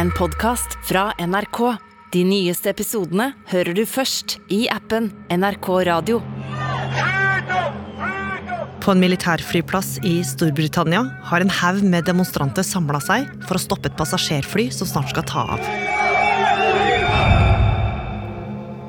en 0.00 0.10
podkast 0.16 0.78
fra 0.88 1.10
NRK. 1.20 1.58
De 2.14 2.22
nyeste 2.24 2.70
episodene 2.72 3.34
hører 3.50 3.76
du 3.76 3.82
først 3.84 4.38
i 4.48 4.62
appen 4.72 5.10
NRK 5.28 5.68
Radio. 5.90 6.22
På 8.80 8.94
en 8.94 9.02
militærflyplass 9.02 9.98
i 10.08 10.14
Storbritannia 10.24 11.02
har 11.28 11.44
en 11.44 11.52
haug 11.52 11.82
med 11.84 12.08
demonstranter 12.08 12.64
samla 12.64 13.02
seg 13.04 13.28
for 13.44 13.58
å 13.58 13.62
stoppe 13.66 13.92
et 13.92 14.00
passasjerfly 14.00 14.70
som 14.72 14.88
snart 14.88 15.12
skal 15.12 15.28
ta 15.28 15.44
av. 15.58 15.68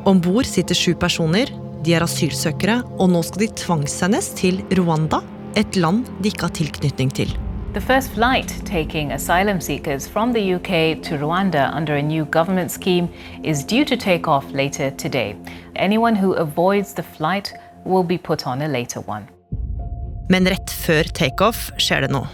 Om 0.07 0.23
bord 0.23 0.47
sitter 0.47 0.79
sju 0.79 0.95
personer. 0.95 1.51
De 1.83 1.97
er 1.97 2.05
asylsøkere, 2.05 2.79
og 3.01 3.11
nå 3.11 3.19
skal 3.25 3.49
de 3.49 3.53
tvangssendes 3.65 4.35
til 4.39 4.63
Rwanda, 4.77 5.25
et 5.59 5.75
land 5.75 6.05
de 6.21 6.31
ikke 6.31 6.47
har 6.47 6.55
tilknytning 6.55 7.11
til. 7.19 7.39
The 7.73 7.79
first 7.79 8.11
flight 8.11 8.49
taking 8.65 9.13
asylum 9.13 9.61
seekers 9.61 10.05
from 10.05 10.33
the 10.33 10.55
UK 10.55 11.01
to 11.03 11.17
Rwanda 11.17 11.73
under 11.73 11.95
a 11.95 12.01
new 12.01 12.25
government 12.25 12.69
scheme 12.69 13.07
is 13.43 13.63
due 13.63 13.85
to 13.85 13.95
take 13.95 14.27
off 14.27 14.43
later 14.51 14.91
today. 14.91 15.37
Anyone 15.77 16.17
who 16.17 16.33
avoids 16.33 16.93
the 16.93 17.03
flight 17.03 17.53
will 17.85 18.03
be 18.03 18.17
put 18.17 18.45
on 18.45 18.61
a 18.61 18.67
later 18.67 18.99
one. 18.99 19.29
Men 20.29 20.45
rett 20.51 20.67
før 20.67 21.07
takeoff 21.15 21.69
skjer 21.79 22.03
det 22.03 22.11
noe. 22.11 22.27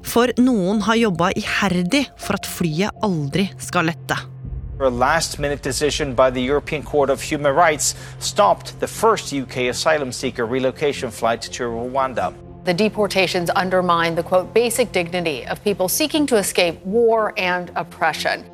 For 0.00 0.32
noen 0.40 0.80
har 0.88 0.96
jobba 0.96 1.34
iherdig 1.36 2.06
for 2.16 2.40
at 2.40 2.48
flyet 2.48 3.04
aldri 3.04 3.50
skal 3.60 3.92
lette. 3.92 4.16
A 4.80 4.88
last 4.88 5.38
minute 5.38 5.60
decision 5.62 6.14
by 6.14 6.30
the 6.30 6.40
European 6.40 6.82
Court 6.82 7.10
of 7.10 7.20
Human 7.20 7.52
Rights 7.52 7.94
stopped 8.18 8.80
the 8.80 8.88
first 8.88 9.34
UK 9.34 9.68
asylum 9.68 10.10
seeker 10.10 10.46
relocation 10.46 11.10
flight 11.10 11.42
to 11.52 11.64
Rwanda. 11.64 12.32
The 12.64 12.72
deportations 12.72 13.50
undermine 13.54 14.14
the 14.14 14.22
quote 14.22 14.54
basic 14.54 14.90
dignity 14.90 15.44
of 15.46 15.62
people 15.62 15.86
seeking 15.86 16.26
to 16.28 16.36
escape 16.36 16.80
war 16.86 17.34
and 17.36 17.70
oppression. 17.76 18.44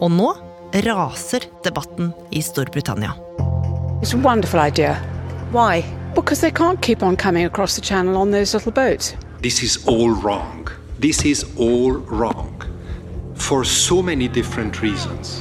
Og 0.00 0.10
nå 0.10 0.32
raser 0.74 1.46
debatten 1.62 2.12
i 2.32 2.40
Storbritannia. 2.42 3.12
It's 4.02 4.14
a 4.14 4.18
wonderful 4.18 4.58
idea. 4.58 4.96
Why? 5.52 5.84
Because 6.14 6.40
they 6.40 6.50
can't 6.50 6.80
keep 6.82 7.04
on 7.04 7.16
coming 7.16 7.44
across 7.44 7.76
the 7.76 7.80
channel 7.80 8.16
on 8.16 8.32
those 8.32 8.52
little 8.52 8.72
boats. 8.72 9.14
This 9.40 9.62
is 9.62 9.86
all 9.86 10.10
wrong. 10.10 10.66
This 10.98 11.24
is 11.24 11.44
all 11.56 11.92
wrong. 11.92 12.64
For 13.36 13.64
so 13.64 14.02
many 14.02 14.26
different 14.26 14.82
reasons. 14.82 15.40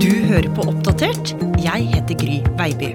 Du 0.00 0.26
hører 0.26 0.54
på 0.54 0.62
Oppdatert. 0.62 1.53
Jeg 1.64 1.86
heter 1.94 2.16
Gry 2.20 2.34
Baby. 2.58 2.90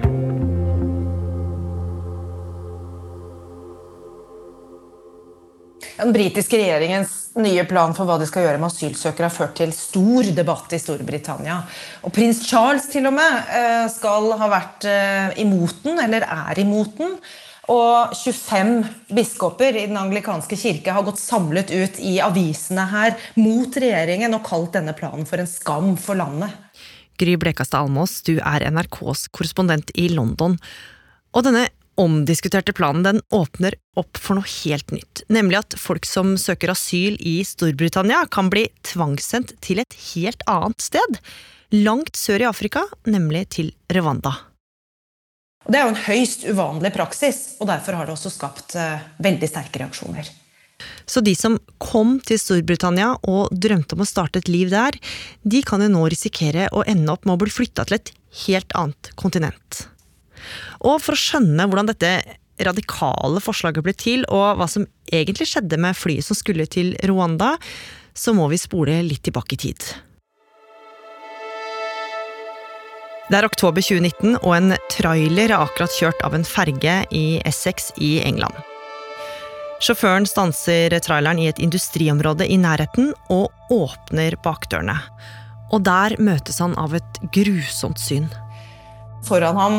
Den 5.96 6.12
britiske 6.14 6.60
regjeringens 6.60 7.16
nye 7.42 7.64
plan 7.66 7.96
for 7.96 8.06
hva 8.06 8.20
de 8.20 8.28
skal 8.30 8.46
gjøre 8.46 8.60
med 8.62 8.70
asylsøkere 8.70 9.26
har 9.26 9.34
ført 9.34 9.56
til 9.58 9.74
stor 9.74 10.30
debatt 10.38 10.70
i 10.76 10.78
Storbritannia. 10.78 11.58
Og 12.06 12.14
Prins 12.14 12.44
Charles 12.46 12.86
til 12.92 13.10
og 13.10 13.16
med 13.18 13.50
eh, 13.58 13.90
skal 13.90 14.30
ha 14.38 14.52
vært 14.54 14.86
eh, 14.86 15.42
imot 15.42 15.82
den, 15.88 15.98
eller 16.06 16.30
er 16.30 16.62
imot 16.62 16.94
den. 17.02 17.18
Og 17.74 18.14
25 18.14 19.14
biskoper 19.18 19.74
i 19.74 19.88
den 19.90 19.98
anglikanske 19.98 20.54
kirke 20.58 20.94
har 20.94 21.10
gått 21.10 21.18
samlet 21.18 21.74
ut 21.74 21.98
i 22.06 22.20
avisene 22.22 22.86
her 22.94 23.18
mot 23.34 23.82
regjeringen 23.82 24.38
og 24.38 24.46
kalt 24.46 24.78
denne 24.78 24.94
planen 24.94 25.26
for 25.26 25.42
en 25.42 25.50
skam 25.58 25.96
for 25.98 26.22
landet. 26.22 26.69
Gry 27.20 27.36
Blekastad 27.40 27.84
Almås, 27.84 28.22
du 28.24 28.38
er 28.38 28.64
NRKs 28.70 29.28
korrespondent 29.34 29.92
i 29.94 30.08
London. 30.12 30.56
Og 31.36 31.44
denne 31.46 31.68
omdiskuterte 32.00 32.72
planen 32.72 33.04
den 33.04 33.20
åpner 33.34 33.76
opp 34.00 34.18
for 34.20 34.38
noe 34.38 34.48
helt 34.62 34.92
nytt. 34.94 35.24
Nemlig 35.28 35.60
at 35.60 35.76
folk 35.78 36.08
som 36.08 36.36
søker 36.40 36.72
asyl 36.72 37.18
i 37.20 37.40
Storbritannia, 37.44 38.24
kan 38.32 38.48
bli 38.52 38.66
tvangssendt 38.88 39.58
til 39.64 39.82
et 39.82 39.96
helt 40.14 40.44
annet 40.50 40.80
sted. 40.80 41.20
Langt 41.76 42.16
sør 42.18 42.46
i 42.46 42.48
Afrika, 42.48 42.86
nemlig 43.06 43.46
til 43.58 43.74
Rwanda. 43.92 44.32
Det 45.68 45.76
er 45.76 45.84
jo 45.84 45.92
en 45.92 46.04
høyst 46.06 46.46
uvanlig 46.48 46.90
praksis, 46.94 47.42
og 47.60 47.68
derfor 47.68 47.98
har 47.98 48.08
det 48.08 48.16
også 48.16 48.32
skapt 48.32 48.78
eh, 48.80 49.02
veldig 49.22 49.50
sterke 49.50 49.82
reaksjoner. 49.82 50.30
Så 51.06 51.22
de 51.24 51.34
som 51.36 51.58
kom 51.82 52.18
til 52.26 52.40
Storbritannia 52.40 53.12
og 53.28 53.52
drømte 53.52 53.96
om 53.96 54.04
å 54.04 54.08
starte 54.08 54.42
et 54.42 54.50
liv 54.50 54.72
der, 54.72 54.96
de 55.42 55.62
kan 55.66 55.82
jo 55.84 55.90
nå 55.92 56.06
risikere 56.12 56.68
å 56.72 56.84
ende 56.88 57.12
opp 57.12 57.26
med 57.26 57.36
å 57.36 57.42
bli 57.44 57.54
flytta 57.54 57.86
til 57.88 57.98
et 57.98 58.12
helt 58.46 58.76
annet 58.78 59.12
kontinent. 59.20 59.86
Og 60.80 61.00
for 61.02 61.16
å 61.16 61.20
skjønne 61.20 61.66
hvordan 61.68 61.90
dette 61.90 62.14
radikale 62.60 63.40
forslaget 63.42 63.84
ble 63.84 63.94
til, 63.96 64.24
og 64.28 64.60
hva 64.60 64.68
som 64.68 64.86
egentlig 65.10 65.48
skjedde 65.50 65.80
med 65.80 65.96
flyet 65.96 66.26
som 66.26 66.38
skulle 66.38 66.68
til 66.70 66.92
Rwanda, 67.08 67.56
så 68.14 68.34
må 68.36 68.48
vi 68.52 68.60
spole 68.60 69.00
litt 69.06 69.24
tilbake 69.26 69.56
i 69.56 69.62
tid. 69.68 69.90
Det 73.30 73.38
er 73.38 73.46
oktober 73.46 73.84
2019, 73.84 74.40
og 74.42 74.54
en 74.56 74.74
trailer 74.90 75.52
er 75.52 75.60
akkurat 75.60 75.94
kjørt 75.94 76.24
av 76.26 76.34
en 76.34 76.46
ferge 76.46 76.96
i 77.14 77.24
Essex 77.46 77.92
i 78.02 78.18
England. 78.26 78.58
Sjåføren 79.80 80.26
stanser 80.28 80.92
traileren 81.00 81.38
i 81.40 81.46
et 81.48 81.60
industriområde 81.62 82.44
i 82.44 82.58
nærheten 82.60 83.14
og 83.32 83.72
åpner 83.72 84.36
bakdørene. 84.44 84.98
Og 85.72 85.80
der 85.86 86.18
møtes 86.20 86.60
han 86.60 86.74
av 86.76 86.98
et 86.98 87.20
grusomt 87.32 88.00
syn. 88.02 88.28
Foran 89.24 89.56
ham 89.56 89.78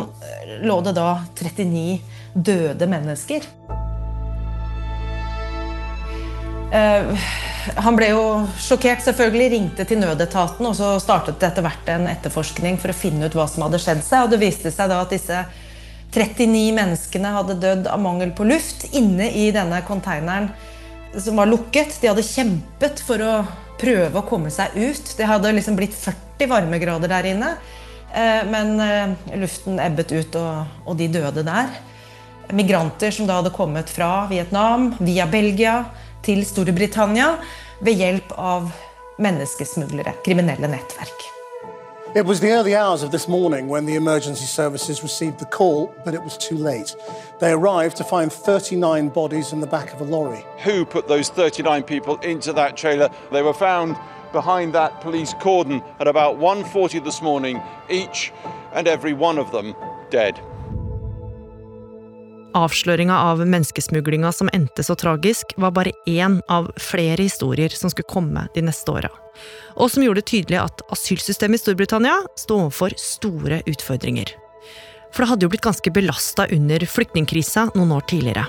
lå 0.66 0.80
det 0.88 0.96
da 0.98 1.12
39 1.38 2.02
døde 2.34 2.90
mennesker. 2.90 3.46
Eh, 6.72 7.30
han 7.78 7.98
ble 8.00 8.10
jo 8.10 8.26
sjokkert, 8.58 9.04
selvfølgelig, 9.06 9.50
ringte 9.54 9.86
til 9.86 10.02
nødetaten, 10.02 10.66
og 10.66 10.78
så 10.78 10.96
startet 11.04 11.38
det 11.38 11.52
etter 11.52 11.66
hvert 11.68 11.94
en 11.94 12.10
etterforskning 12.10 12.82
for 12.82 12.90
å 12.90 12.98
finne 12.98 13.30
ut 13.30 13.38
hva 13.38 13.46
som 13.46 13.68
hadde 13.68 13.82
skjedd 13.84 14.02
seg. 14.08 14.26
Og 14.26 14.34
det 14.34 14.42
viste 14.42 14.74
seg 14.74 14.90
da 14.90 15.04
at 15.04 15.14
disse 15.14 15.44
39 16.12 16.74
menneskene 16.76 17.32
hadde 17.38 17.60
dødd 17.62 17.88
av 17.88 18.02
mangel 18.04 18.34
på 18.36 18.46
luft 18.48 18.90
inne 18.92 19.30
i 19.32 19.48
denne 19.56 19.80
konteineren 19.88 20.50
som 21.16 21.40
var 21.40 21.48
lukket. 21.48 21.98
De 22.02 22.10
hadde 22.12 22.26
kjempet 22.26 23.04
for 23.06 23.24
å 23.24 23.36
prøve 23.82 24.20
å 24.20 24.28
komme 24.28 24.52
seg 24.54 24.76
ut. 24.76 25.14
Det 25.18 25.28
hadde 25.28 25.54
liksom 25.56 25.80
blitt 25.80 25.96
40 25.96 26.52
varmegrader 26.52 27.12
der 27.12 27.32
inne. 27.32 27.54
Eh, 28.14 28.44
men 28.52 28.76
eh, 28.84 29.40
luften 29.40 29.80
ebbet 29.80 30.12
ut, 30.12 30.38
og, 30.38 30.94
de 31.00 31.08
døde 31.12 31.46
der. 31.48 31.72
Migranter 32.52 33.14
som 33.16 33.28
da 33.30 33.40
hadde 33.40 33.56
kommet 33.56 33.92
fra 33.92 34.28
Vietnam 34.32 34.92
via 35.00 35.28
Belgia 35.32 35.82
til 36.26 36.44
Storbritannia 36.46 37.38
ved 37.82 38.02
hjelp 38.04 38.36
av 38.36 38.68
menneskesmuglere, 39.22 40.18
kriminelle 40.26 40.70
nettverk. 40.72 41.41
It 42.14 42.26
was 42.26 42.42
the 42.42 42.52
early 42.52 42.76
hours 42.76 43.04
of 43.04 43.12
this 43.12 43.30
morning 43.30 43.70
when 43.70 43.86
the 43.86 43.96
emergency 43.96 44.44
services 44.44 45.02
received 45.02 45.40
the 45.40 45.46
call, 45.46 45.96
but 46.04 46.14
it 46.14 46.22
was 46.22 46.38
too 46.38 46.58
late. 46.58 46.94
They 47.40 47.54
arrived 47.54 47.96
to 47.98 48.04
find 48.04 48.30
39 48.30 49.08
bodies 49.08 49.54
in 49.54 49.62
the 49.62 49.68
back 49.68 49.94
of 49.94 50.02
a 50.02 50.04
lorry. 50.04 50.46
Who 50.66 50.84
put 50.84 51.08
those 51.08 51.30
39 51.30 51.84
people 51.84 52.18
into 52.18 52.52
that 52.52 52.76
trailer? 52.76 53.10
They 53.32 53.42
were 53.42 53.54
found 53.54 53.96
behind 54.34 54.74
that 54.74 55.00
police 55.00 55.34
cordon 55.40 55.82
at 56.02 56.08
about 56.10 56.38
1:40 56.38 57.00
this 57.00 57.22
morning, 57.22 57.64
each 57.90 58.34
and 58.74 58.90
every 58.90 59.14
one 59.14 59.38
of 59.38 59.52
them 59.54 59.74
dead. 60.10 60.38
Avsløringa 62.52 63.16
av 63.16 63.40
menneskesmuglinga 63.48 64.32
som 64.36 64.50
endte 64.52 64.84
så 64.84 64.96
tragisk, 65.00 65.54
var 65.56 65.72
bare 65.72 65.94
én 66.06 66.42
av 66.52 66.68
flere 66.76 67.24
historier 67.24 67.72
som 67.72 67.90
skulle 67.90 68.10
komme 68.12 68.44
de 68.56 68.64
neste 68.66 68.92
åra. 68.92 69.08
Og 69.80 69.92
som 69.94 70.04
gjorde 70.04 70.20
det 70.20 70.32
tydelig 70.34 70.60
at 70.60 70.84
asylsystemet 70.92 71.56
i 71.56 71.64
Storbritannia 71.64 72.18
sto 72.36 72.58
overfor 72.60 72.98
store 73.00 73.62
utfordringer. 73.72 74.34
For 75.16 75.24
det 75.24 75.30
hadde 75.30 75.48
jo 75.48 75.52
blitt 75.54 75.64
ganske 75.64 75.94
belasta 75.96 76.50
under 76.52 76.84
flyktningkrisa 76.84 77.70
noen 77.76 77.96
år 77.96 78.04
tidligere. 78.12 78.44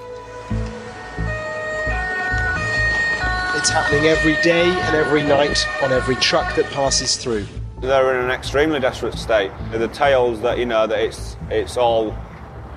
It's 3.55 3.71
happening 3.71 4.11
every 4.11 4.35
day 4.43 4.67
and 4.67 4.97
every 4.97 5.23
night 5.23 5.63
on 5.83 5.93
every 5.93 6.17
truck 6.17 6.57
that 6.57 6.67
passes 6.75 7.17
through. 7.17 7.47
They're 7.81 8.19
in 8.19 8.25
an 8.25 8.31
extremely 8.33 8.81
desperate 8.81 9.17
state. 9.17 9.53
The 9.71 9.87
tales 9.87 10.41
that 10.41 10.59
you 10.59 10.67
know 10.67 10.89
that 10.89 10.99
it's 10.99 11.37
it's 11.51 11.77
all 11.77 12.15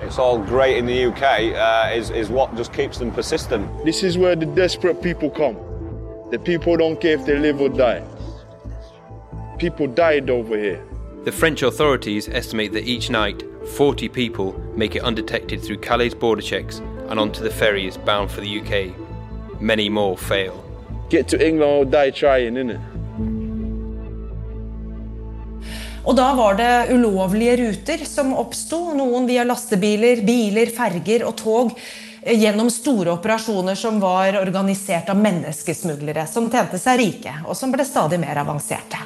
it's 0.00 0.18
all 0.18 0.38
great 0.38 0.76
in 0.76 0.86
the 0.86 1.06
UK 1.06 1.22
uh, 1.54 1.90
is 1.94 2.10
is 2.10 2.28
what 2.28 2.54
just 2.56 2.72
keeps 2.72 2.98
them 2.98 3.10
persistent. 3.10 3.84
This 3.84 4.02
is 4.02 4.18
where 4.18 4.36
the 4.36 4.46
desperate 4.46 5.02
people 5.02 5.30
come. 5.30 5.56
The 6.30 6.38
people 6.38 6.76
don't 6.76 7.00
care 7.00 7.14
if 7.18 7.24
they 7.24 7.38
live 7.38 7.60
or 7.60 7.68
die. 7.68 8.02
People 9.58 9.86
died 9.86 10.28
over 10.28 10.56
here. 10.56 10.84
The 11.24 11.32
French 11.32 11.62
authorities 11.62 12.28
estimate 12.28 12.72
that 12.72 12.84
each 12.84 13.10
night 13.10 13.42
40 13.74 14.08
people 14.08 14.52
make 14.76 14.94
it 14.96 15.02
undetected 15.02 15.62
through 15.62 15.78
Calais 15.78 16.10
border 16.10 16.42
checks 16.42 16.78
and 17.08 17.18
onto 17.18 17.42
the 17.42 17.50
ferries 17.50 17.96
bound 17.96 18.30
for 18.30 18.40
the 18.40 18.60
UK. 18.60 19.60
Many 19.60 19.88
more 19.88 20.16
fail. 20.18 20.62
Get 21.08 21.28
to 21.28 21.46
England 21.46 21.72
or 21.72 21.84
die 21.84 22.10
trying, 22.10 22.54
innit? 22.54 22.95
Og 26.06 26.14
da 26.14 26.26
var 26.38 26.54
det 26.54 26.94
ulovlige 26.94 27.56
ruter 27.58 28.04
som 28.06 28.30
oppsto. 28.38 28.92
Noen 28.94 29.26
via 29.26 29.42
lastebiler, 29.46 30.22
biler, 30.26 30.70
ferger 30.74 31.26
og 31.26 31.34
tog. 31.42 31.78
gjennom 32.26 32.66
store 32.74 33.12
operasjoner 33.12 33.76
som 33.78 34.00
var 34.02 34.34
organisert 34.40 35.06
av 35.12 35.18
menneskesmuglere, 35.22 36.24
som 36.26 36.48
tjente 36.50 36.78
seg 36.82 36.98
rike, 36.98 37.34
og 37.46 37.54
som 37.54 37.70
ble 37.70 37.84
stadig 37.86 38.18
mer 38.18 38.40
avanserte. 38.42 38.98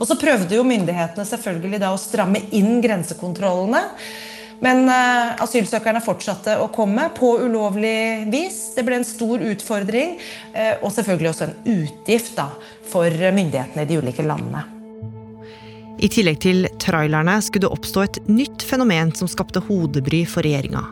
Og 0.00 0.08
så 0.08 0.16
prøvde 0.18 0.56
jo 0.56 0.64
myndighetene 0.66 1.26
selvfølgelig 1.26 1.78
da 1.78 1.92
å 1.94 2.00
stramme 2.02 2.40
inn 2.50 2.80
grensekontrollene. 2.82 3.84
Men 4.58 4.90
uh, 4.90 5.38
asylsøkerne 5.44 6.02
fortsatte 6.02 6.56
å 6.58 6.66
komme 6.74 7.04
på 7.14 7.36
ulovlig 7.44 8.26
vis. 8.32 8.72
Det 8.74 8.82
ble 8.86 8.98
en 8.98 9.06
stor 9.06 9.44
utfordring, 9.52 10.16
uh, 10.56 10.82
og 10.82 10.90
selvfølgelig 10.96 11.30
også 11.30 11.46
en 11.46 11.54
utgift 11.76 12.34
da, 12.40 12.48
for 12.90 13.06
myndighetene 13.12 13.86
i 13.86 13.92
de 13.92 14.02
ulike 14.02 14.26
landene. 14.26 14.77
I 15.98 16.06
tillegg 16.06 16.38
til 16.44 16.68
trailerne 16.78 17.40
skulle 17.42 17.66
det 17.66 17.74
oppstå 17.74 18.02
et 18.04 18.18
nytt 18.30 18.62
fenomen 18.62 19.10
som 19.18 19.26
skapte 19.30 19.58
hodebry 19.66 20.20
for 20.30 20.46
regjeringa. 20.46 20.84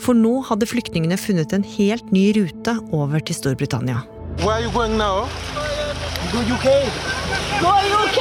For 0.00 0.16
nå 0.16 0.38
hadde 0.48 0.68
flyktningene 0.68 1.18
funnet 1.20 1.52
en 1.52 1.66
helt 1.76 2.08
ny 2.14 2.30
rute 2.38 2.76
over 2.96 3.20
til 3.20 3.36
Storbritannia. 3.36 4.00
Where 4.40 4.54
are 4.56 4.62
you 4.62 4.72
going 4.72 4.96
now? 4.96 5.28
Go 6.32 6.40
UK. 6.40 6.72
Go 7.60 7.74
UK. 8.00 8.18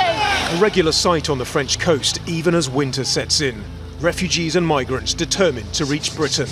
A 0.52 0.60
regular 0.60 0.92
sight 0.92 1.30
on 1.30 1.38
the 1.38 1.46
French 1.46 1.80
coast, 1.80 2.20
even 2.28 2.54
as 2.54 2.70
winter 2.70 3.06
sets 3.06 3.40
in. 3.40 3.56
Refugees 4.02 4.58
and 4.58 4.68
migrants 4.68 5.14
determined 5.14 5.72
to 5.74 5.86
reach 5.86 6.16
Britain. 6.18 6.50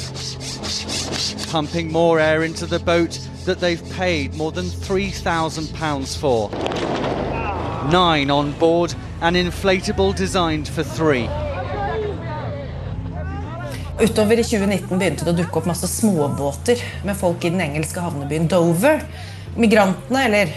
Pumping 1.51 1.91
more 1.91 2.21
air 2.21 2.43
into 2.43 2.65
the 2.65 2.79
boat 2.79 3.19
that 3.45 3.59
they've 3.59 3.83
paid 3.97 4.33
more 4.35 4.53
than 4.53 4.65
£3,000 4.65 6.17
for. 6.17 6.49
Nine 7.91 8.29
on 8.31 8.51
board, 8.59 8.95
an 9.21 9.35
inflatable 9.35 10.13
designed 10.13 10.67
for 10.67 10.83
three. 10.83 11.29
Utover 13.99 14.39
i 14.39 14.43
2019 14.43 14.99
begynte 14.99 15.25
det 15.25 15.33
å 15.33 15.37
dukke 15.39 15.57
opp 15.57 15.69
masse 15.71 15.87
småbåter 15.89 16.81
med 17.07 17.17
folk 17.17 17.45
i 17.45 17.49
den 17.49 17.63
engelske 17.65 18.01
havnebyen 18.03 18.45
Dover. 18.51 19.01
Migrantene, 19.57 20.21
eller 20.27 20.51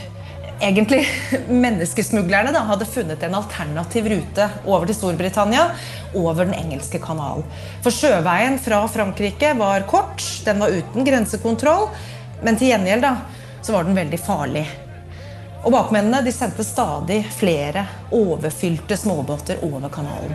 egentlig 0.61 1.07
menneskesmuglerne, 1.49 2.53
da, 2.53 2.67
hadde 2.69 2.89
funnet 2.89 3.25
en 3.25 3.39
alternativ 3.39 4.11
rute 4.13 4.51
over 4.67 4.85
til 4.91 4.99
Storbritannia 4.99 5.71
over 6.13 6.45
den 6.45 6.59
engelske 6.59 7.01
kanalen. 7.01 7.49
For 7.81 7.97
sjøveien 7.97 8.61
fra 8.61 8.83
Frankrike 8.93 9.55
var 9.57 9.89
kort, 9.89 10.21
den 10.45 10.61
var 10.61 10.77
uten 10.77 11.09
grensekontroll, 11.09 11.89
men 12.45 12.61
til 12.61 12.75
gjengjeld 12.75 13.09
da, 13.09 13.17
så 13.65 13.73
var 13.73 13.89
den 13.89 13.97
veldig 13.97 14.21
farlig. 14.21 14.69
Og 15.61 15.73
bakmennene 15.73 16.23
de 16.25 16.33
sendte 16.33 16.65
stadig 16.65 17.21
flere 17.37 17.85
overfylte 18.13 18.97
småbåter 18.97 19.61
over 19.65 19.89
kanalen. 19.89 20.33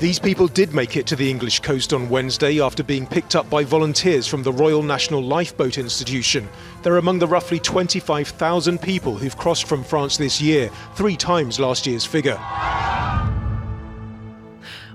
These 0.00 0.20
people 0.20 0.46
did 0.46 0.72
make 0.72 0.96
it 0.96 1.06
to 1.06 1.16
the 1.16 1.28
English 1.28 1.60
coast 1.60 1.92
on 1.92 2.08
Wednesday 2.08 2.60
after 2.60 2.84
being 2.84 3.06
picked 3.06 3.34
up 3.34 3.50
by 3.50 3.64
volunteers 3.64 4.28
from 4.28 4.44
the 4.44 4.52
Royal 4.52 4.82
National 4.82 5.20
Lifeboat 5.20 5.76
Institution. 5.76 6.48
They're 6.82 6.98
among 6.98 7.18
the 7.18 7.26
roughly 7.26 7.58
25,000 7.58 8.78
people 8.78 9.12
who've 9.14 9.36
crossed 9.36 9.66
from 9.66 9.82
France 9.82 10.16
this 10.16 10.40
year, 10.40 10.70
three 10.96 11.16
times 11.16 11.58
last 11.58 11.86
year's 11.86 12.06
figure. 12.06 12.38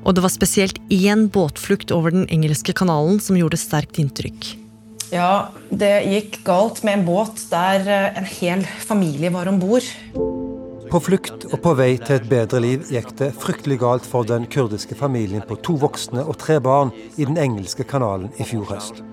Og 0.03 0.15
det 0.15 0.21
var 0.21 0.29
spesielt 0.29 0.79
én 0.89 1.29
båtflukt 1.29 1.91
over 1.91 2.11
den 2.11 2.27
engelske 2.29 2.73
kanalen 2.73 3.19
som 3.19 3.37
gjorde 3.37 3.57
sterkt 3.57 3.99
inntrykk. 3.99 4.62
Ja, 5.13 5.53
det 5.69 5.91
gikk 6.09 6.39
galt 6.47 6.79
med 6.81 6.97
en 6.97 7.03
båt 7.05 7.43
der 7.51 7.85
eh, 7.85 8.15
en 8.17 8.25
hel 8.25 8.63
familie 8.81 9.29
var 9.33 9.45
om 9.51 9.59
bord. 9.61 9.85
På 10.89 11.01
flukt 11.01 11.45
og 11.51 11.59
på 11.61 11.73
vei 11.77 11.91
til 12.01 12.15
et 12.17 12.25
bedre 12.31 12.61
liv 12.63 12.87
gikk 12.89 13.11
det 13.19 13.27
fryktelig 13.37 13.77
galt 13.83 14.07
for 14.09 14.25
den 14.25 14.47
kurdiske 14.49 14.97
familien 14.97 15.45
på 15.45 15.59
to 15.65 15.75
voksne 15.81 16.25
og 16.25 16.39
tre 16.41 16.57
barn 16.61 16.89
i 17.13 17.27
den 17.29 17.37
engelske 17.37 17.85
kanalen 17.85 18.33
i 18.41 18.47
fjor 18.47 18.65
høst. 18.73 19.03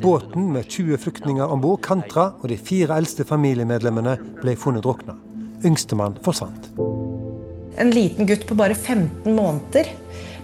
Båten 0.00 0.52
med 0.54 0.70
20 0.70 1.02
flyktninger 1.02 1.50
om 1.50 1.62
bord 1.66 1.82
kantra, 1.82 2.30
og 2.40 2.46
de 2.48 2.56
fire 2.56 2.96
eldste 3.02 3.26
familiemedlemmene 3.26 4.16
ble 4.38 4.54
funnet 4.58 4.86
drukna. 4.86 5.18
Yngstemann 5.66 6.18
forsvant. 6.24 6.70
En 7.80 7.90
liten 7.94 8.26
gutt 8.30 8.46
på 8.46 8.54
bare 8.58 8.78
15 8.78 9.34
måneder 9.34 9.90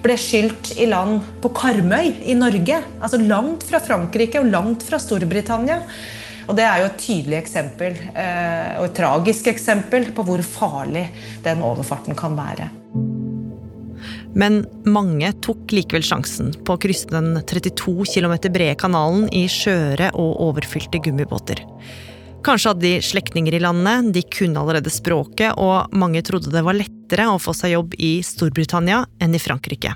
ble 0.06 0.16
skylt 0.20 0.74
i 0.78 0.86
land 0.90 1.24
på 1.42 1.50
Karmøy 1.56 2.22
i 2.30 2.36
Norge. 2.38 2.78
Altså 3.00 3.20
langt 3.22 3.66
fra 3.66 3.80
Frankrike 3.82 4.40
og 4.42 4.50
langt 4.52 4.86
fra 4.86 5.00
Storbritannia. 5.02 5.80
Og 6.46 6.54
Det 6.54 6.62
er 6.62 6.78
jo 6.78 6.86
et 6.86 7.00
tydelig 7.02 7.38
eksempel, 7.40 7.96
eh, 8.14 8.78
og 8.78 8.86
et 8.86 8.94
tragisk 8.94 9.48
eksempel 9.50 10.12
på 10.14 10.22
hvor 10.22 10.42
farlig 10.46 11.08
den 11.42 11.62
overfarten 11.66 12.14
kan 12.14 12.38
være. 12.38 12.70
Men 14.36 14.66
mange 14.84 15.32
tok 15.42 15.72
likevel 15.72 16.04
sjansen 16.04 16.52
på 16.62 16.76
å 16.76 16.80
krysse 16.80 17.08
den 17.10 17.40
32 17.40 18.04
km 18.04 18.36
brede 18.52 18.76
kanalen 18.78 19.26
i 19.32 19.46
skjøre 19.48 20.12
og 20.14 20.42
overfylte 20.50 21.00
gummibåter. 21.02 21.64
Kanskje 22.46 22.70
hadde 22.70 22.84
de 22.84 22.98
slektninger 23.02 23.56
i 23.56 23.62
landet, 23.64 24.12
de 24.14 24.22
kunne 24.22 24.60
allerede 24.60 24.92
språket, 24.92 25.56
og 25.58 25.90
mange 25.96 26.22
trodde 26.22 26.52
det 26.52 26.62
var 26.62 26.76
lettere 27.06 27.28
å 27.30 27.38
få 27.38 27.54
seg 27.54 27.76
jobb 27.76 27.94
i 27.98 28.22
Storbritannia 28.22 29.06
enn 29.22 29.34
i 29.34 29.38
Frankrike. 29.38 29.94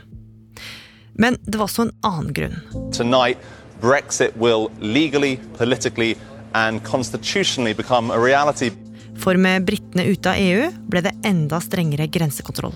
Men 1.19 1.37
det 1.43 1.59
var 1.59 1.67
også 1.67 1.89
en 1.89 1.97
annen 2.07 2.33
grunn. 2.33 2.61
Tonight, 2.95 3.39
Brexit 3.81 4.37
will 4.37 4.71
legally, 4.81 5.39
politically 5.59 6.17
and 6.55 6.85
constitutionally 6.85 7.75
become 7.75 8.11
a 8.11 8.19
reality. 8.19 8.71
For 9.19 9.37
med 9.37 9.67
britene 9.67 10.07
ute 10.07 10.31
av 10.31 10.39
EU 10.39 10.71
ble 10.89 11.03
det 11.03 11.13
enda 11.27 11.61
strengere 11.61 12.07
grensekontroll. 12.07 12.75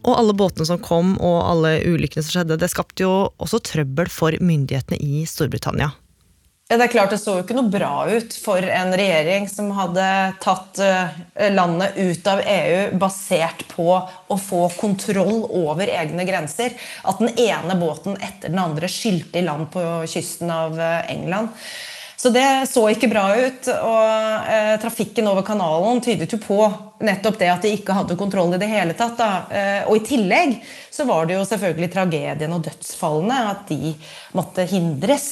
Og 0.00 0.16
alle 0.16 0.34
båtene 0.34 0.66
som 0.66 0.80
kom 0.80 1.14
og 1.20 1.38
alle 1.44 1.78
ulykkene 1.84 2.24
som 2.24 2.40
skjedde, 2.40 2.58
det 2.58 2.70
skapte 2.72 3.04
jo 3.04 3.30
også 3.38 3.60
trøbbel 3.62 4.10
for 4.10 4.34
myndighetene 4.40 4.98
i 4.98 5.22
Storbritannia. 5.28 5.92
Det 6.70 6.84
er 6.84 6.92
klart 6.92 7.10
det 7.10 7.18
så 7.18 7.32
jo 7.34 7.42
ikke 7.42 7.56
noe 7.58 7.66
bra 7.66 8.04
ut 8.06 8.34
for 8.38 8.62
en 8.62 8.92
regjering 8.94 9.48
som 9.50 9.72
hadde 9.74 10.04
tatt 10.38 10.78
eh, 10.84 11.48
landet 11.50 11.96
ut 11.98 12.28
av 12.30 12.42
EU 12.46 12.98
basert 13.02 13.64
på 13.72 13.88
å 13.98 14.36
få 14.38 14.68
kontroll 14.78 15.48
over 15.48 15.90
egne 15.90 16.22
grenser. 16.28 16.76
At 17.02 17.18
den 17.18 17.34
ene 17.34 17.74
båten 17.80 18.14
etter 18.22 18.52
den 18.52 18.62
andre 18.62 18.86
skylte 18.86 19.40
i 19.40 19.46
land 19.48 19.72
på 19.74 19.82
kysten 20.12 20.52
av 20.54 20.78
eh, 20.78 21.10
England. 21.10 21.50
Så 22.20 22.30
det 22.30 22.66
så 22.68 22.82
ikke 22.92 23.08
bra 23.10 23.24
ut. 23.34 23.66
Og 23.66 24.50
eh, 24.52 24.74
trafikken 24.82 25.26
over 25.30 25.42
kanalen 25.46 26.02
tydet 26.04 26.30
jo 26.30 26.38
på 26.42 26.60
nettopp 27.02 27.40
det 27.40 27.48
at 27.48 27.66
de 27.66 27.72
ikke 27.74 27.96
hadde 27.96 28.18
kontroll 28.20 28.54
i 28.54 28.60
det 28.60 28.68
hele 28.70 28.94
tatt. 28.94 29.18
Eh, 29.50 29.88
og 29.88 29.98
i 29.98 30.04
tillegg 30.06 30.54
så 30.92 31.08
var 31.08 31.26
det 31.26 31.38
jo 31.38 31.46
selvfølgelig 31.48 31.90
tragedien 31.94 32.54
og 32.54 32.62
dødsfallene, 32.68 33.40
at 33.56 33.66
de 33.72 33.96
måtte 34.36 34.68
hindres. 34.70 35.30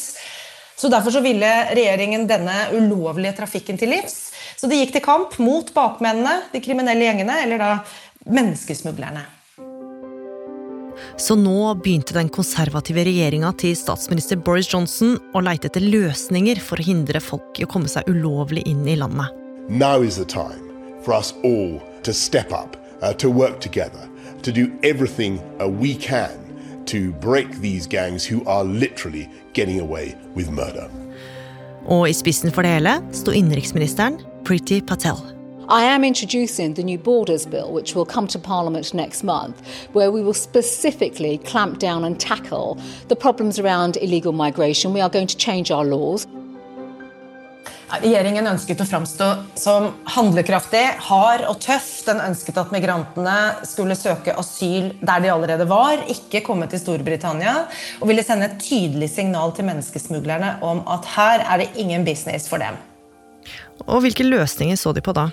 Så 0.79 0.89
Derfor 0.89 1.11
så 1.11 1.21
ville 1.21 1.49
regjeringen 1.75 2.29
denne 2.31 2.69
ulovlige 2.71 3.33
trafikken 3.41 3.79
til 3.79 3.91
livs. 3.97 4.29
Så 4.57 4.71
de 4.71 4.79
gikk 4.79 4.93
til 4.95 5.03
kamp 5.03 5.35
mot 5.43 5.73
bakmennene, 5.75 6.45
de 6.53 6.63
kriminelle 6.63 7.03
gjengene, 7.03 7.41
eller 7.43 7.59
da 7.59 7.71
menneskesmuglerne. 8.31 9.25
Så 11.19 11.35
nå 11.35 11.75
begynte 11.83 12.15
den 12.15 12.31
konservative 12.31 13.03
regjeringa 13.07 13.51
til 13.59 13.75
statsminister 13.79 14.39
Boris 14.39 14.71
Johnson 14.71 15.17
å 15.35 15.43
leite 15.43 15.67
etter 15.71 15.83
løsninger 15.83 16.63
for 16.63 16.79
å 16.79 16.87
hindre 16.87 17.23
folk 17.23 17.59
i 17.59 17.67
å 17.67 17.71
komme 17.71 17.91
seg 17.91 18.07
ulovlig 18.11 18.63
inn 18.71 18.87
i 18.87 18.95
landet. 18.99 19.35
Now 19.69 20.03
is 20.03 20.17
the 20.17 20.25
time 20.25 20.63
for 21.03 21.15
us 21.19 21.35
all 21.43 21.81
to 22.07 22.15
step 22.15 22.53
up, 22.53 22.79
uh, 23.03 23.13
to 23.15 23.31
work 23.31 23.59
together, 23.61 24.07
to 24.43 24.53
do 24.53 24.71
everything 24.83 25.43
uh, 25.59 25.67
we 25.67 25.95
can 25.95 26.48
to 26.89 27.13
break 27.13 27.61
these 27.61 27.87
gangs 27.87 28.25
who 28.31 28.45
are 28.47 28.65
literally 28.65 29.29
getting 29.53 29.81
away 29.81 30.17
with 30.35 30.51
murder. 30.51 30.89
Og 31.87 32.09
i 32.09 32.13
spissen 32.13 32.53
for 32.53 32.63
det 32.63 32.71
hele 32.71 33.01
sto 33.13 33.33
innenriksministeren 33.33 34.21
Priti 34.45 34.81
Patel. 34.81 35.17
I 35.71 35.83
am 35.85 36.05
introducing 36.05 36.75
the 36.75 36.83
new 36.83 36.99
Borders 36.99 37.47
Bill, 37.47 37.73
which 37.73 37.95
will 37.95 38.07
come 38.07 38.27
to 38.29 38.39
Parliament 38.39 38.95
next 38.95 39.23
month, 39.23 39.61
where 39.93 40.11
we 40.11 40.23
will 40.23 40.35
specifically 40.35 41.37
clamp 41.39 41.79
down 41.79 42.05
and 42.05 42.19
tackle 42.19 42.79
the 43.09 43.17
problems 43.17 43.59
around 43.59 43.99
illegal 43.99 44.33
migration. 44.33 44.95
We 44.95 45.03
are 45.03 45.11
going 45.11 45.27
to 45.27 45.37
change 45.37 45.71
our 45.71 45.85
laws. 45.85 46.27
Regjeringen 47.89 48.45
ønsket 48.51 48.83
å 48.85 48.87
framstå 48.89 49.27
som 49.57 49.87
handlekraftig, 50.13 50.83
hard 51.07 51.47
og 51.49 51.57
tøff. 51.65 51.89
Den 52.05 52.21
ønsket 52.21 52.61
at 52.61 52.73
migrantene 52.75 53.37
skulle 53.69 53.97
søke 53.97 54.35
asyl 54.37 54.91
der 55.01 55.25
de 55.25 55.33
allerede 55.33 55.65
var, 55.71 56.05
ikke 56.13 56.45
komme 56.45 56.69
til 56.69 56.83
Storbritannia. 56.83 57.55
Og 58.03 58.13
ville 58.13 58.25
sende 58.27 58.51
et 58.51 58.61
tydelig 58.61 59.09
signal 59.15 59.57
til 59.57 59.71
menneskesmuglerne 59.71 60.59
om 60.69 60.85
at 60.93 61.09
her 61.17 61.47
er 61.47 61.65
det 61.65 61.73
ingen 61.81 62.05
business 62.05 62.51
for 62.51 62.61
dem. 62.61 62.77
Og 63.89 64.03
hvilke 64.05 64.27
løsninger 64.27 64.77
så 64.77 64.93
de 64.93 65.05
på 65.05 65.17
da? 65.17 65.31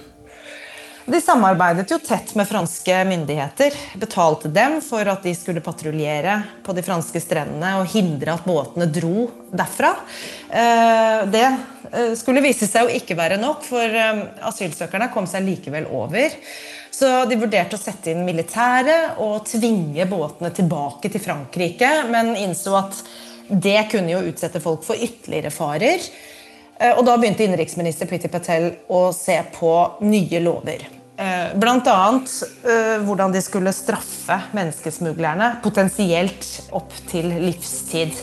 De 1.05 1.19
samarbeidet 1.21 1.91
jo 1.91 1.99
tett 2.01 2.31
med 2.35 2.47
franske 2.49 3.03
myndigheter. 3.05 3.75
Betalte 4.01 4.49
dem 4.49 4.79
for 4.81 5.05
at 5.05 5.21
de 5.21 5.35
skulle 5.37 5.61
patruljere 5.61 6.39
på 6.65 6.73
de 6.73 6.81
franske 6.81 7.21
strendene 7.21 7.75
og 7.77 7.91
hindre 7.93 8.33
at 8.33 8.47
båtene 8.47 8.87
dro 8.89 9.27
derfra. 9.53 9.91
Eh, 10.49 11.19
det 11.29 11.43
eh, 11.45 12.15
skulle 12.17 12.41
vise 12.41 12.65
seg 12.65 12.89
å 12.89 12.95
ikke 12.97 13.17
være 13.19 13.37
nok, 13.37 13.61
for 13.69 13.85
eh, 13.85 14.23
asylsøkerne 14.49 15.11
kom 15.13 15.29
seg 15.29 15.45
likevel 15.45 15.85
over. 15.93 16.33
Så 16.89 17.11
de 17.29 17.37
vurderte 17.37 17.77
å 17.77 17.83
sette 17.85 18.09
inn 18.09 18.25
militæret 18.25 19.21
og 19.21 19.45
tvinge 19.45 20.09
båtene 20.09 20.49
tilbake 20.57 21.13
til 21.13 21.21
Frankrike, 21.21 21.91
men 22.09 22.33
innså 22.33 22.79
at 22.81 23.05
det 23.45 23.91
kunne 23.91 24.15
jo 24.15 24.25
utsette 24.31 24.63
folk 24.63 24.81
for 24.87 24.97
ytterligere 24.97 25.53
farer. 25.53 26.09
Eh, 26.79 26.91
og 26.97 27.05
da 27.07 27.15
begynte 27.19 27.45
innenriksminister 27.45 28.09
Priti 28.09 28.29
Patel 28.31 28.71
å 28.91 29.07
se 29.15 29.37
på 29.55 29.71
nye 30.03 30.41
lover. 30.43 30.85
Eh, 31.15 31.53
Bl.a. 31.55 31.97
Eh, 32.67 32.95
hvordan 33.05 33.35
de 33.35 33.41
skulle 33.43 33.73
straffe 33.75 34.41
menneskesmuglerne, 34.55 35.55
potensielt 35.63 36.49
opp 36.75 36.91
til 37.11 37.31
livstid. 37.45 38.17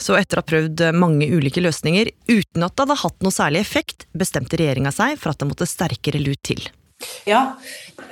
Så 0.00 0.14
etter 0.16 0.38
å 0.38 0.44
ha 0.44 0.48
prøvd 0.48 0.86
mange 0.96 1.26
ulike 1.28 1.60
løsninger 1.60 2.12
uten 2.30 2.64
at 2.64 2.76
det 2.76 2.86
hadde 2.86 3.00
hatt 3.02 3.24
noe 3.26 3.34
særlig 3.34 3.60
effekt, 3.66 4.06
bestemte 4.16 4.56
regjeringa 4.56 4.94
seg 4.94 5.18
for 5.20 5.34
at 5.34 5.42
det 5.42 5.48
måtte 5.50 5.68
sterkere 5.68 6.22
lut 6.22 6.40
til. 6.46 6.62
Ja, 7.28 7.56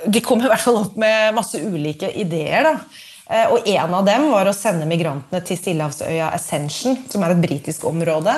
de 0.05 0.21
kom 0.25 0.43
i 0.43 0.49
hvert 0.49 0.61
fall 0.61 0.83
opp 0.83 0.99
med 1.01 1.33
masse 1.37 1.57
ulike 1.61 2.11
ideer. 2.13 2.67
da. 2.67 3.47
Og 3.53 3.65
En 3.69 3.93
av 3.93 4.05
dem 4.05 4.27
var 4.29 4.49
å 4.49 4.53
sende 4.53 4.85
migrantene 4.89 5.41
til 5.45 5.57
stillehavsøya 5.57 6.29
Ascension, 6.33 6.97
som 7.09 7.25
er 7.25 7.33
et 7.35 7.41
britisk 7.41 7.85
område. 7.89 8.37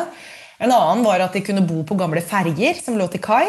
En 0.62 0.72
annen 0.72 1.04
var 1.06 1.24
at 1.26 1.34
de 1.34 1.42
kunne 1.46 1.66
bo 1.66 1.82
på 1.88 1.98
gamle 1.98 2.22
ferger 2.22 2.78
som 2.78 2.98
lå 3.00 3.08
til 3.12 3.24
kai. 3.24 3.48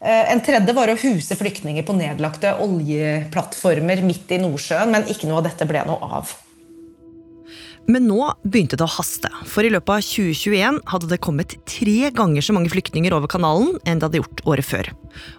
Eh, 0.00 0.32
En 0.32 0.40
tredje 0.40 0.74
var 0.74 0.88
å 0.88 0.98
huse 0.98 1.36
flyktninger 1.36 1.84
på 1.84 1.96
nedlagte 1.96 2.54
oljeplattformer 2.64 4.02
midt 4.06 4.32
i 4.32 4.42
Nordsjøen, 4.42 4.92
men 4.94 5.08
ikke 5.10 5.28
noe 5.28 5.42
av 5.42 5.50
dette 5.50 5.68
ble 5.68 5.84
noe 5.88 6.12
av. 6.20 6.36
Men 7.88 8.04
nå 8.04 8.20
begynte 8.44 8.76
det 8.76 8.84
å 8.84 8.96
haste, 8.98 9.30
for 9.48 9.64
i 9.64 9.70
løpet 9.72 9.94
av 9.94 10.04
2021 10.04 10.80
hadde 10.92 11.08
det 11.08 11.20
kommet 11.24 11.54
tre 11.64 12.10
ganger 12.12 12.44
så 12.44 12.52
mange 12.52 12.68
flyktninger 12.68 13.16
over 13.16 13.30
kanalen 13.32 13.78
enn 13.88 13.96
det 13.96 14.04
hadde 14.04 14.20
gjort 14.20 14.44
året 14.44 14.68
før. 14.68 14.90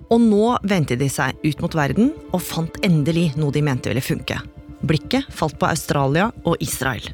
Og 0.10 0.24
nå 0.24 0.56
vendte 0.66 0.98
de 0.98 1.12
seg 1.13 1.38
ut 1.46 1.62
mot 1.62 1.78
verden 1.78 2.10
og 2.32 2.42
fant 2.42 2.82
endelig 2.86 3.36
noe 3.38 3.54
de 3.54 3.62
mente 3.66 3.94
ville 3.94 4.01
funke. 4.01 4.42
Blikket 4.82 5.30
falt 5.30 5.60
på 5.62 5.70
Australia 5.70 6.32
og 6.42 6.58
Israel. 6.63 7.06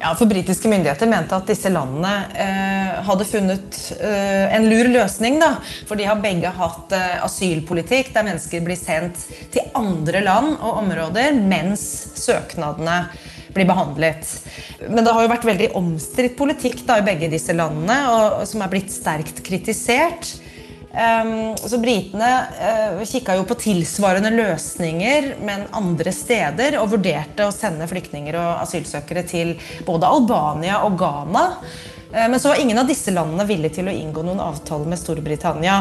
Ja, 0.00 0.14
for 0.14 0.26
Britiske 0.26 0.68
myndigheter 0.68 1.08
mente 1.08 1.36
at 1.36 1.48
disse 1.48 1.70
landene 1.72 2.10
eh, 2.36 2.96
hadde 3.06 3.26
funnet 3.28 3.78
eh, 3.96 4.52
en 4.56 4.68
lur 4.68 4.90
løsning. 4.92 5.38
da, 5.40 5.54
For 5.88 5.96
de 5.96 6.04
har 6.08 6.20
begge 6.20 6.52
hatt 6.58 6.92
eh, 6.92 7.16
asylpolitikk 7.24 8.12
der 8.12 8.26
mennesker 8.26 8.64
blir 8.66 8.76
sendt 8.76 9.22
til 9.54 9.70
andre 9.78 10.20
land 10.26 10.58
og 10.58 10.82
områder 10.82 11.38
mens 11.40 11.86
søknadene 12.20 13.06
blir 13.56 13.68
behandlet. 13.68 14.28
Men 14.84 15.00
det 15.06 15.14
har 15.16 15.24
jo 15.24 15.32
vært 15.32 15.48
veldig 15.48 15.70
omstridt 15.80 16.36
politikk 16.36 16.82
da, 16.84 16.98
i 17.00 17.06
begge 17.06 17.32
disse 17.32 17.56
landene, 17.56 17.96
og, 18.12 18.42
som 18.50 18.60
er 18.60 18.72
blitt 18.74 18.92
sterkt 18.92 19.40
kritisert. 19.46 20.34
Um, 20.96 21.56
så 21.56 21.78
Britene 21.78 22.46
uh, 22.56 23.02
kikka 23.04 23.34
jo 23.36 23.44
på 23.44 23.58
tilsvarende 23.60 24.30
løsninger, 24.32 25.34
men 25.44 25.66
andre 25.76 26.12
steder, 26.12 26.78
og 26.80 26.94
vurderte 26.94 27.44
å 27.44 27.52
sende 27.52 27.84
flyktninger 27.90 28.38
og 28.40 28.62
asylsøkere 28.62 29.26
til 29.28 29.52
både 29.84 30.08
Albania 30.08 30.80
og 30.86 30.96
Ghana. 30.96 31.44
Uh, 32.14 32.24
men 32.32 32.40
så 32.40 32.54
var 32.54 32.64
ingen 32.64 32.80
av 32.80 32.88
disse 32.88 33.12
landene 33.12 33.44
villige 33.44 33.76
til 33.76 33.92
å 33.92 33.96
inngå 33.98 34.24
noen 34.24 34.40
avtale 34.40 34.88
med 34.88 35.02
Storbritannia. 35.02 35.78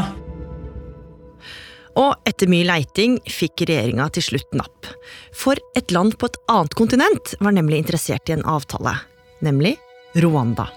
Og 1.96 2.28
etter 2.28 2.52
mye 2.52 2.68
leiting 2.68 3.22
fikk 3.32 3.70
regjeringa 3.70 4.12
til 4.18 4.34
slutt 4.34 4.58
napp. 4.60 4.96
For 5.32 5.56
et 5.80 5.96
land 5.96 6.20
på 6.20 6.28
et 6.28 6.42
annet 6.52 6.76
kontinent 6.76 7.38
var 7.40 7.56
nemlig 7.56 7.86
interessert 7.86 8.28
i 8.28 8.36
en 8.36 8.44
avtale. 8.44 8.98
Nemlig 9.40 9.78
Rwanda. 10.20 10.68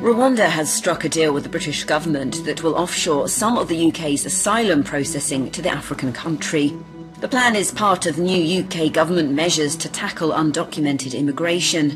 Rwanda 0.00 0.46
has 0.46 0.70
struck 0.70 1.04
a 1.04 1.08
deal 1.08 1.32
with 1.32 1.42
the 1.42 1.48
British 1.48 1.84
government 1.84 2.44
that 2.44 2.62
will 2.62 2.74
offshore 2.74 3.28
some 3.28 3.56
of 3.56 3.68
the 3.68 3.88
UK's 3.88 4.26
asylum 4.26 4.84
processing 4.84 5.50
to 5.50 5.62
the 5.62 5.70
African 5.70 6.12
country. 6.12 6.72
The 7.20 7.28
plan 7.28 7.56
is 7.56 7.72
part 7.72 8.04
of 8.04 8.18
new 8.18 8.62
UK 8.62 8.92
government 8.92 9.32
measures 9.32 9.74
to 9.76 9.88
tackle 9.88 10.32
undocumented 10.32 11.14
immigration. 11.14 11.90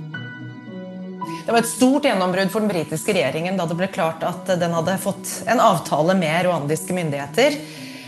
Det 1.46 1.52
var 1.52 1.58
et 1.58 1.68
stort 1.68 2.04
gjennombrudd 2.04 2.50
for 2.50 2.64
den 2.64 2.72
britiske 2.72 3.12
regjeringen 3.12 3.60
da 3.60 3.66
det 3.68 3.76
ble 3.76 3.90
klart 3.92 4.24
at 4.24 4.48
den 4.48 4.72
hadde 4.72 4.96
fått 5.04 5.42
en 5.46 5.60
avtale 5.60 6.16
med 6.16 6.46
rwandiske 6.46 6.96
myndigheter. 6.96 7.60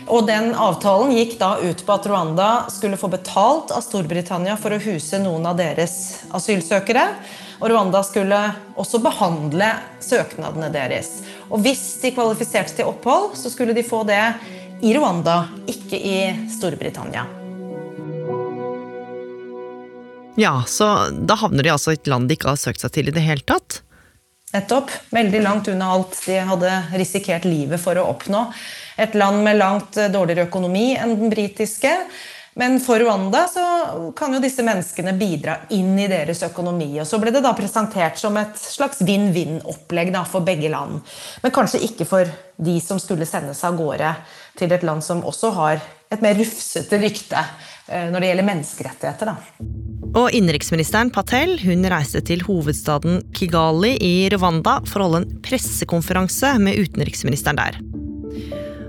Og 0.09 0.27
den 0.27 0.55
Avtalen 0.59 1.13
gikk 1.15 1.37
da 1.39 1.59
ut 1.61 1.85
på 1.87 1.95
at 1.95 2.09
Rwanda 2.09 2.51
skulle 2.73 2.99
få 2.99 3.13
betalt 3.13 3.71
av 3.77 3.85
Storbritannia 3.85 4.57
for 4.59 4.75
å 4.75 4.81
huse 4.83 5.21
noen 5.23 5.47
av 5.47 5.61
deres 5.61 6.25
asylsøkere. 6.33 7.05
Og 7.62 7.71
Rwanda 7.71 8.00
skulle 8.02 8.38
også 8.75 8.99
behandle 8.99 9.69
søknadene 10.02 10.66
deres. 10.75 11.21
Og 11.47 11.62
hvis 11.62 11.85
de 12.02 12.11
kvalifiserte 12.11 12.75
til 12.75 12.90
opphold, 12.90 13.37
så 13.38 13.52
skulle 13.52 13.76
de 13.76 13.85
få 13.87 14.02
det 14.09 14.19
i 14.83 14.90
Rwanda, 14.97 15.45
ikke 15.71 15.95
i 15.95 16.16
Storbritannia. 16.50 17.23
Ja, 20.40 20.64
så 20.66 20.88
da 21.12 21.37
havner 21.38 21.62
de 21.62 21.71
altså 21.71 21.95
i 21.95 22.00
et 22.00 22.11
land 22.11 22.26
de 22.26 22.35
ikke 22.35 22.50
har 22.50 22.59
søkt 22.59 22.83
seg 22.83 22.97
til 22.97 23.12
i 23.12 23.14
det 23.14 23.23
hele 23.23 23.47
tatt. 23.47 23.78
Nettopp. 24.52 24.90
Veldig 25.14 25.40
langt 25.47 25.71
unna 25.71 25.95
alt 25.95 26.19
de 26.26 26.42
hadde 26.45 26.73
risikert 26.99 27.47
livet 27.47 27.81
for 27.81 27.97
å 27.97 28.09
oppnå. 28.11 28.42
Et 29.00 29.14
land 29.14 29.45
med 29.47 29.61
langt 29.61 30.02
dårligere 30.12 30.49
økonomi 30.50 30.97
enn 30.99 31.14
den 31.21 31.31
britiske. 31.33 31.95
Men 32.55 32.81
for 32.85 33.01
Rwanda 33.01 33.47
så 33.49 34.13
kan 34.17 34.35
jo 34.35 34.41
disse 34.43 34.65
menneskene 34.65 35.15
bidra 35.17 35.57
inn 35.73 35.95
i 35.99 36.09
deres 36.11 36.43
økonomi. 36.45 36.91
Og 37.01 37.09
så 37.09 37.21
ble 37.21 37.33
det 37.33 37.41
da 37.45 37.55
presentert 37.57 38.21
som 38.21 38.37
et 38.41 38.59
slags 38.61 39.01
vinn-vinn-opplegg 39.01 40.13
for 40.29 40.45
begge 40.45 40.69
land. 40.73 41.01
Men 41.43 41.55
kanskje 41.55 41.81
ikke 41.89 42.09
for 42.09 42.29
de 42.63 42.77
som 42.85 43.01
skulle 43.01 43.29
sendes 43.29 43.63
av 43.65 43.79
gårde 43.79 44.13
til 44.61 44.73
et 44.75 44.85
land 44.85 45.05
som 45.05 45.25
også 45.25 45.53
har 45.57 45.81
et 46.13 46.21
mer 46.21 46.37
rufsete 46.37 47.01
rykte 47.01 47.41
eh, 47.41 48.11
når 48.13 48.21
det 48.21 48.29
gjelder 48.31 48.49
menneskerettigheter. 48.51 49.33
da. 49.33 49.81
Og 50.13 50.29
innenriksministeren 50.37 51.09
Patel 51.15 51.57
hun 51.63 51.89
reiste 51.89 52.21
til 52.29 52.45
hovedstaden 52.45 53.23
Kigali 53.33 53.95
i 53.97 54.15
Rwanda 54.35 54.83
for 54.85 55.01
å 55.01 55.09
holde 55.09 55.23
en 55.23 55.41
pressekonferanse 55.47 56.59
med 56.61 56.77
utenriksministeren 56.85 57.63
der. 57.63 57.81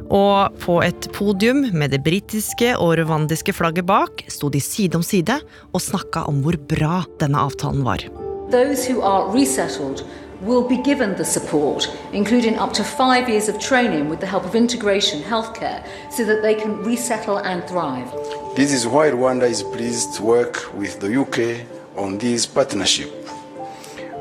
Og 0.09 0.57
på 0.59 0.79
et 0.83 1.07
podium 1.15 1.65
med 1.73 1.93
det 1.93 2.01
britiske 2.03 2.73
og 2.77 2.97
rwandiske 2.99 3.53
flagget 3.55 3.87
bak 3.87 4.25
sto 4.27 4.49
de 4.49 4.61
side 4.61 4.97
om 4.99 5.05
side 5.05 5.39
og 5.71 5.81
snakka 5.81 6.25
om 6.29 6.41
hvor 6.43 6.57
bra 6.57 7.03
denne 7.21 7.39
avtalen 7.39 7.85
var. 7.87 8.03
Those 8.51 8.85
who 8.85 9.01
are 9.01 9.31
resettled 9.33 10.03
will 10.45 10.67
be 10.67 10.77
given 10.83 11.15
the 11.15 11.25
support, 11.25 11.89
including 12.11 12.59
up 12.59 12.73
to 12.73 12.83
five 12.83 13.29
years 13.29 13.47
of 13.49 13.57
training 13.59 14.09
with 14.09 14.19
the 14.19 14.27
help 14.27 14.45
of 14.45 14.55
integration 14.55 15.21
healthcare, 15.21 15.83
so 16.11 16.25
that 16.25 16.41
they 16.41 16.53
can 16.53 16.83
resettle 16.83 17.37
and 17.37 17.63
thrive. 17.67 18.11
This 18.55 18.73
is 18.73 18.85
why 18.85 19.09
Rwanda 19.09 19.49
is 19.49 19.63
pleased 19.63 20.15
to 20.15 20.23
work 20.23 20.73
with 20.77 20.99
the 20.99 21.09
UK 21.21 21.65
on 21.95 22.17
this 22.17 22.45
partnership. 22.45 23.11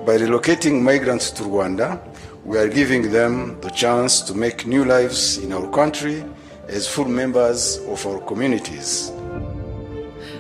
By 0.06 0.16
relocating 0.16 0.82
migrants 0.82 1.30
to 1.32 1.42
Rwanda, 1.42 1.98
we 2.44 2.58
are 2.58 2.68
giving 2.68 3.10
them 3.12 3.56
the 3.60 3.70
chance 3.70 4.20
to 4.26 4.34
make 4.34 4.66
new 4.66 4.84
lives 4.84 5.38
in 5.38 5.52
our 5.52 5.70
country 5.70 6.24
as 6.68 6.88
full 6.88 7.08
members 7.08 7.78
of 7.88 8.06
our 8.06 8.18
communities. 8.26 9.12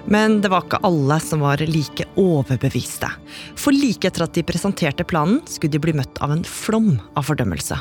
Men 0.04 0.40
det 0.42 0.50
var 0.50 0.66
ikke 0.66 0.82
alle 0.82 1.18
som 1.22 1.44
var 1.46 1.62
like 1.62 2.04
overbeviste. 2.18 3.08
For 3.54 3.72
like 3.72 4.08
etter 4.08 4.26
at 4.26 4.34
de 4.34 4.42
presenterte 4.42 5.06
planen, 5.06 5.40
skulle 5.46 5.72
de 5.72 5.80
bli 5.82 5.94
møtt 5.94 6.18
av 6.24 6.34
en 6.34 6.42
flom 6.44 6.96
av 7.14 7.28
fordømmelse. 7.30 7.78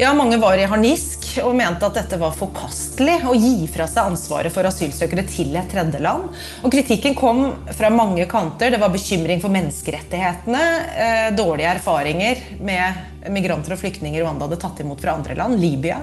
Ja, 0.00 0.14
Mange 0.16 0.38
var 0.40 0.56
i 0.56 0.64
harnisk 0.64 1.19
og 1.44 1.54
mente 1.56 1.86
at 1.86 1.96
dette 1.96 2.18
var 2.20 2.34
forkastelig 2.36 3.20
å 3.28 3.34
gi 3.38 3.68
fra 3.70 3.86
seg 3.90 4.10
ansvaret 4.12 4.54
for 4.54 4.66
asylsøkere 4.66 5.24
til 5.30 5.54
et 5.58 5.70
tredjeland. 5.70 6.28
Og 6.64 6.74
Kritikken 6.74 7.14
kom 7.18 7.44
fra 7.76 7.92
mange 7.94 8.26
kanter. 8.30 8.74
Det 8.74 8.80
var 8.82 8.92
bekymring 8.94 9.42
for 9.42 9.54
menneskerettighetene, 9.54 10.64
eh, 10.96 11.30
dårlige 11.36 11.76
erfaringer 11.76 12.44
med 12.60 13.30
migranter 13.30 13.76
og 13.76 13.82
flyktninger 13.82 14.22
Rwanda 14.24 14.48
hadde 14.48 14.60
tatt 14.60 14.80
imot 14.80 15.00
fra 15.00 15.14
andre 15.18 15.38
land, 15.38 15.60
Libya. 15.60 16.02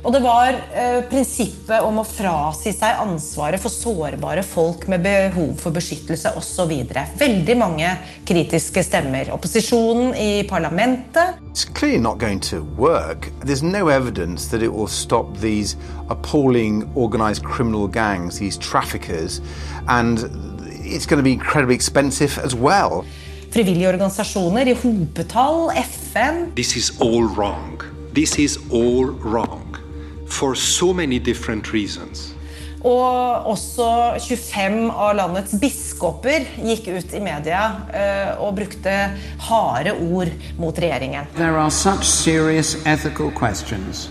Og 0.00 0.12
det 0.14 0.20
var 0.24 0.56
eh, 0.72 1.02
prinsippet 1.10 1.84
om 1.84 1.98
å 2.00 2.06
frasi 2.08 2.72
seg 2.72 3.02
ansvaret 3.02 3.60
for 3.60 3.72
sårbare 3.72 4.42
folk 4.46 4.86
med 4.88 5.04
behov 5.04 5.58
for 5.60 5.76
beskyttelse 5.76 6.32
osv. 6.40 6.72
Veldig 7.20 7.56
mange 7.60 7.90
kritiske 8.28 8.84
stemmer. 8.86 9.28
Opposisjonen 9.34 10.14
i 10.16 10.42
parlamentet. 10.48 11.36
It's 11.50 11.66
clearly 11.66 12.00
not 12.00 12.18
going 12.18 12.40
to 12.48 12.62
work. 12.78 13.28
There's 13.44 13.62
no 13.62 13.88
evidence 13.88 14.48
that 14.48 14.62
it 14.62 14.72
will 14.72 14.88
stop 14.88 15.36
these 15.38 15.76
appalling 16.08 16.88
organized 16.94 17.44
criminal 17.44 17.86
gangs, 17.86 18.38
these 18.38 18.56
traffickers, 18.56 19.42
and 19.86 20.24
it's 20.80 21.04
going 21.04 21.18
to 21.18 21.24
be 21.24 21.32
incredibly 21.32 21.74
expensive 21.74 22.38
as 22.38 22.54
well. 22.54 23.04
Frivillige 23.52 23.90
organisasjoner 23.90 24.70
i 24.70 24.76
hopetall, 24.78 25.68
FN. 25.76 26.54
This 26.56 26.76
is 26.76 26.92
all 27.00 27.28
wrong. 27.36 27.82
This 28.14 28.38
is 28.38 28.56
all 28.70 29.12
wrong 29.20 29.79
for 30.32 30.54
so 30.54 30.92
many 30.92 31.18
different 31.18 31.72
reasons. 31.72 32.34
Og 32.80 33.44
også 33.46 33.86
25 34.24 34.88
av 34.90 35.12
landets 35.18 35.52
biskoper 35.60 36.46
gikk 36.64 36.88
ut 36.88 37.12
i 37.12 37.20
media 37.20 37.64
uh, 37.92 38.40
og 38.40 38.54
brukte 38.56 38.94
harde 39.50 39.92
ord 39.92 40.32
mot 40.56 40.78
regjeringen. 40.80 41.28
There 41.36 41.58
are 41.58 41.70
such 41.70 42.08
serious 42.08 42.76
ethical 42.86 43.30
questions 43.36 44.08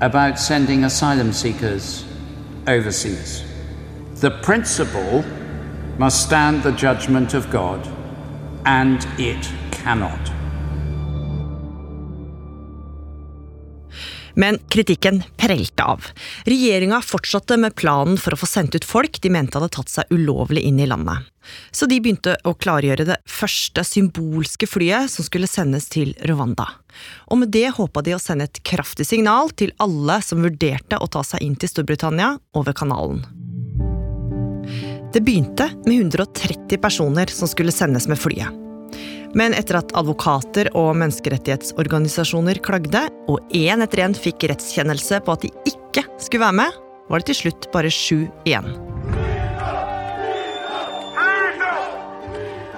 about 0.00 0.38
sending 0.38 0.84
asylum 0.84 1.32
seekers 1.32 2.04
overseas. 2.68 3.42
The 4.20 4.30
principle 4.42 5.24
must 5.98 6.22
stand 6.22 6.62
the 6.62 6.72
judgment 6.72 7.34
of 7.34 7.50
God, 7.50 7.88
and 8.64 9.06
it 9.18 9.50
cannot. 9.72 10.35
Men 14.36 14.58
kritikken 14.68 15.22
prelte 15.40 15.84
av. 15.84 16.04
Regjeringa 16.44 17.00
fortsatte 17.02 17.56
med 17.56 17.74
planen 17.74 18.18
for 18.20 18.36
å 18.36 18.40
få 18.40 18.48
sendt 18.48 18.76
ut 18.76 18.84
folk 18.84 19.20
de 19.24 19.32
mente 19.32 19.56
hadde 19.56 19.72
tatt 19.72 19.92
seg 19.92 20.12
ulovlig 20.12 20.66
inn 20.68 20.80
i 20.80 20.88
landet. 20.88 21.24
Så 21.70 21.86
de 21.88 21.98
begynte 22.02 22.34
å 22.44 22.52
klargjøre 22.58 23.06
det 23.08 23.16
første 23.30 23.84
symbolske 23.86 24.68
flyet 24.68 25.08
som 25.12 25.24
skulle 25.24 25.48
sendes 25.48 25.88
til 25.92 26.12
Rwanda. 26.28 26.66
Og 27.30 27.40
med 27.40 27.54
det 27.54 27.70
håpa 27.78 28.02
de 28.04 28.16
å 28.16 28.20
sende 28.20 28.48
et 28.50 28.60
kraftig 28.66 29.08
signal 29.08 29.54
til 29.56 29.72
alle 29.80 30.18
som 30.26 30.44
vurderte 30.44 31.00
å 31.00 31.08
ta 31.08 31.24
seg 31.24 31.46
inn 31.46 31.56
til 31.56 31.72
Storbritannia 31.72 32.34
over 32.58 32.76
kanalen. 32.76 33.24
Det 35.14 35.22
begynte 35.24 35.70
med 35.86 36.10
130 36.12 36.76
personer 36.82 37.30
som 37.32 37.48
skulle 37.48 37.72
sendes 37.72 38.10
med 38.10 38.20
flyet. 38.20 38.65
Men 39.34 39.54
etter 39.56 39.80
at 39.80 39.94
advokater 39.98 40.70
og 40.78 40.94
menneskerettighetsorganisasjoner 41.00 42.60
klagde, 42.64 43.06
og 43.26 43.42
én 43.56 43.82
etter 43.84 44.04
én 44.06 44.16
fikk 44.16 44.46
rettskjennelse 44.52 45.22
på 45.26 45.34
at 45.34 45.46
de 45.46 45.52
ikke 45.72 46.06
skulle 46.22 46.44
være 46.46 46.60
med, 46.62 46.82
var 47.10 47.22
det 47.22 47.30
til 47.32 47.42
slutt 47.44 47.70
bare 47.74 47.90
sju 47.92 48.26
igjen. 48.46 48.70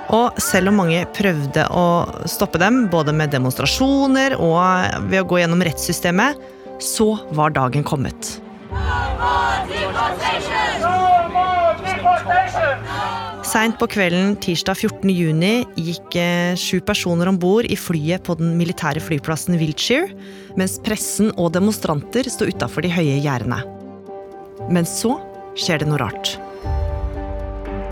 Og 0.08 0.38
selv 0.40 0.70
om 0.70 0.78
mange 0.80 1.02
prøvde 1.16 1.66
å 1.68 1.86
stoppe 2.30 2.60
dem, 2.62 2.86
både 2.88 3.12
med 3.12 3.32
demonstrasjoner 3.34 4.38
og 4.40 5.04
ved 5.10 5.20
å 5.20 5.28
gå 5.28 5.42
gjennom 5.42 5.64
rettssystemet, 5.68 6.38
så 6.80 7.12
var 7.36 7.52
dagen 7.52 7.84
kommet. 7.84 8.38
Seint 13.48 13.78
på 13.80 13.86
kvelden 13.88 14.34
tirsdag 14.44 14.76
14.6 14.76 15.78
gikk 15.80 16.16
eh, 16.20 16.56
sju 16.58 16.82
personer 16.84 17.30
om 17.30 17.38
bord 17.40 17.64
i 17.64 17.78
flyet 17.80 18.26
på 18.26 18.34
den 18.36 18.50
militære 18.58 19.00
flyplassen 19.00 19.56
Wiltshire, 19.56 20.10
mens 20.58 20.74
pressen 20.84 21.30
og 21.30 21.54
demonstranter 21.54 22.28
sto 22.28 22.44
utafor 22.50 22.84
de 22.84 22.90
høye 22.92 23.14
gjerdene. 23.24 23.62
Men 24.68 24.84
så 24.84 25.14
skjer 25.56 25.80
det 25.80 25.88
noe 25.88 26.00
rart. 26.02 26.34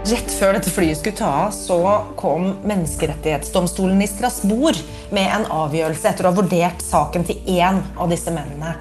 Rett 0.07 0.35
før 0.37 0.59
dette 0.59 0.75
flyet 0.75 1.01
skulle 1.01 1.17
ta 1.23 1.31
av, 1.47 1.55
så 1.57 1.79
kom 2.21 2.51
Menneskerettighetsdomstolen 2.69 4.05
i 4.05 4.11
Strasbourg 4.11 4.83
med 5.17 5.31
en 5.39 5.49
avgjørelse 5.63 6.11
etter 6.13 6.29
å 6.29 6.35
ha 6.35 6.37
vurdert 6.37 6.85
saken 6.85 7.25
til 7.31 7.41
én 7.57 7.81
av 7.97 8.13
disse 8.13 8.35
mennene. 8.35 8.77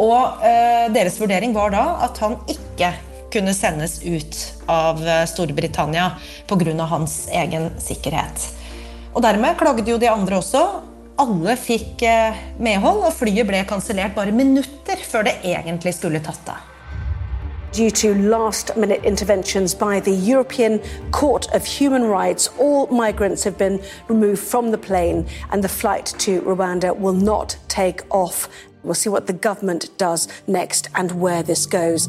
Og 0.00 0.40
eh, 0.46 0.88
Deres 0.94 1.20
vurdering 1.20 1.52
var 1.52 1.76
da 1.76 1.84
at 2.08 2.22
han 2.24 2.40
ikke 2.48 2.94
kunne 3.32 3.54
sendes 3.54 4.02
ut 4.02 4.38
av 4.66 5.02
eh, 5.06 5.24
Storbritannia 5.26 6.10
pga. 6.48 6.84
hans 6.84 7.28
egen 7.32 7.70
sikkerhet. 7.78 8.48
Og 9.14 9.22
Dermed 9.22 9.58
klagde 9.58 9.90
jo 9.90 9.98
de 9.98 10.08
andre 10.10 10.38
også. 10.38 10.64
Alle 11.18 11.56
fikk 11.58 12.02
eh, 12.06 12.36
medhold, 12.62 13.04
og 13.08 13.14
flyet 13.16 13.48
ble 13.48 13.64
kansellert 13.68 14.14
bare 14.14 14.32
minutter 14.32 15.00
før 15.02 15.26
det 15.26 15.40
egentlig 15.44 15.96
skulle 15.98 16.22
tatt 16.22 16.52
av. 16.54 16.64
Due 17.72 17.90
to 17.90 18.14
last 18.14 18.74
minute 18.76 19.04
interventions 19.04 19.74
by 19.74 20.00
the 20.00 20.10
European 20.10 20.80
Court 21.10 21.46
of 21.52 21.66
Human 21.66 22.04
Rights, 22.04 22.48
all 22.58 22.86
migrants 22.86 23.44
have 23.44 23.58
been 23.58 23.78
removed 24.08 24.40
from 24.40 24.70
the 24.70 24.78
plane 24.78 25.26
and 25.50 25.62
the 25.62 25.68
flight 25.68 26.06
to 26.20 26.40
Rwanda 26.42 26.96
will 26.96 27.12
not 27.12 27.58
take 27.68 28.02
off. 28.10 28.48
We'll 28.82 28.94
see 28.94 29.10
what 29.10 29.26
the 29.26 29.34
government 29.34 29.90
does 29.98 30.28
next 30.46 30.88
and 30.94 31.20
where 31.20 31.42
this 31.42 31.66
goes. 31.66 32.08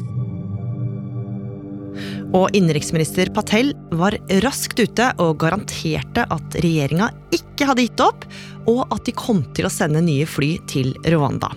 Og 2.30 2.52
innenriksminister 2.54 3.32
Patel 3.34 3.72
var 3.98 4.14
raskt 4.44 4.78
ute 4.78 5.08
og 5.18 5.40
garanterte 5.42 6.22
at 6.30 6.58
regjeringa 6.62 7.08
ikke 7.34 7.66
hadde 7.66 7.86
gitt 7.88 8.02
opp, 8.04 8.26
og 8.70 8.84
at 8.94 9.02
de 9.08 9.14
kom 9.18 9.42
til 9.56 9.66
å 9.66 9.72
sende 9.72 10.02
nye 10.04 10.28
fly 10.30 10.52
til 10.70 10.92
Rwanda. 11.10 11.50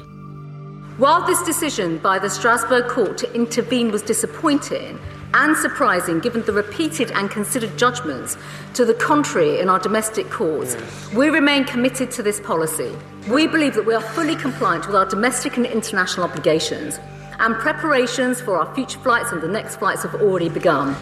While 0.97 1.25
this 1.25 1.41
decision 1.45 1.99
by 2.01 2.17
the 2.19 2.29
Strasbourg 2.29 2.87
court 2.87 3.17
to 3.19 3.27
intervene 3.33 3.91
was 3.91 4.01
disappointing 4.01 4.99
and 5.33 5.57
surprising 5.57 6.19
given 6.19 6.43
the 6.43 6.53
repeated 6.53 7.11
and 7.11 7.29
considered 7.29 7.77
judgments 7.77 8.37
to 8.73 8.85
the 8.85 8.93
contrary 8.93 9.59
in 9.59 9.69
our 9.69 9.79
domestic 9.79 10.29
courts, 10.29 10.77
we 11.13 11.29
remain 11.29 11.65
committed 11.65 12.11
to 12.11 12.23
this 12.23 12.39
policy. 12.39 12.91
We 13.27 13.47
believe 13.47 13.73
that 13.73 13.85
we 13.85 13.93
are 13.93 14.01
fully 14.01 14.35
compliant 14.35 14.85
with 14.87 14.95
our 14.95 15.05
domestic 15.05 15.57
and 15.57 15.65
international 15.65 16.25
obligations 16.25 16.99
and 17.43 17.59
preparations 17.59 18.41
for 18.41 18.57
our 18.59 18.73
future 18.75 18.99
flights 19.03 19.31
and 19.31 19.41
the 19.41 19.47
next 19.47 19.75
flights 19.77 20.03
have 20.03 20.15
already 20.15 20.49
begun. 20.49 20.95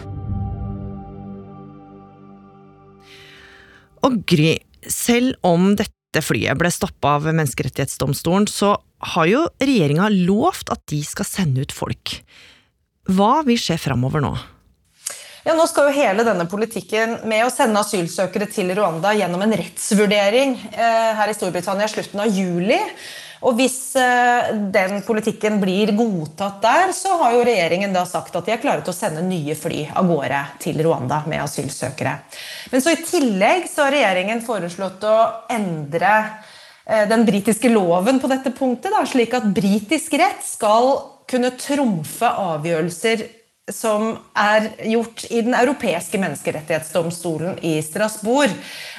Og 4.02 4.24
Gry, 4.26 4.56
selv 4.90 5.38
om 5.46 5.76
dette 5.78 6.22
flyet 6.26 6.58
ble 6.58 6.70
stoppa 6.74 7.16
av 7.20 7.28
Menneskerettighetsdomstolen, 7.30 8.48
så 8.50 8.74
har 9.14 9.28
jo 9.30 9.44
regjeringa 9.62 10.08
lovt 10.26 10.72
at 10.74 10.82
de 10.90 10.98
skal 11.06 11.28
sende 11.28 11.62
ut 11.62 11.74
folk. 11.74 12.16
Hva 13.10 13.44
vil 13.46 13.58
skje 13.58 13.78
framover 13.82 14.22
nå? 14.24 14.34
Ja, 15.42 15.56
nå 15.58 15.64
skal 15.66 15.88
jo 15.88 15.96
hele 15.96 16.22
denne 16.26 16.46
politikken 16.50 17.16
med 17.26 17.42
å 17.42 17.50
sende 17.50 17.80
asylsøkere 17.82 18.46
til 18.50 18.70
Rwanda 18.76 19.10
gjennom 19.18 19.42
en 19.42 19.54
rettsvurdering 19.58 20.54
eh, 20.70 21.10
her 21.18 21.30
i 21.30 21.34
Storbritannia 21.34 21.88
i 21.88 21.90
slutten 21.90 22.22
av 22.22 22.30
juli. 22.30 22.78
Og 23.42 23.56
hvis 23.58 23.76
eh, 23.98 24.52
den 24.74 25.00
politikken 25.06 25.58
blir 25.62 25.90
godtatt 25.98 26.60
der, 26.62 26.94
så 26.94 27.16
har 27.20 27.34
jo 27.34 27.44
regjeringen 27.46 27.94
da 27.94 28.04
sagt 28.08 28.36
at 28.38 28.46
de 28.46 28.54
er 28.54 28.62
klare 28.62 28.84
til 28.84 28.94
å 28.94 28.96
sende 28.96 29.24
nye 29.26 29.56
fly 29.58 29.84
av 29.98 30.06
gårde 30.10 30.42
til 30.62 30.78
Rwanda 30.86 31.22
med 31.26 31.42
asylsøkere. 31.42 32.14
Men 32.72 32.84
så 32.84 32.94
i 32.94 33.02
tillegg 33.02 33.66
så 33.70 33.86
har 33.86 33.96
regjeringen 33.96 34.44
foreslått 34.46 35.06
å 35.08 35.16
endre 35.52 36.14
eh, 36.86 37.04
den 37.10 37.26
britiske 37.26 37.72
loven 37.72 38.22
på 38.22 38.30
dette 38.30 38.54
punktet, 38.54 38.94
da, 38.94 39.02
slik 39.08 39.34
at 39.38 39.50
britisk 39.54 40.14
rett 40.22 40.46
skal 40.46 40.94
kunne 41.30 41.54
trumfe 41.58 42.28
avgjørelser 42.28 43.26
som 43.70 44.16
er 44.34 44.72
gjort 44.90 45.24
i 45.30 45.42
Den 45.42 45.54
europeiske 45.54 46.18
menneskerettighetsdomstolen 46.18 47.60
i 47.62 47.76
Strasbourg. 47.82 48.50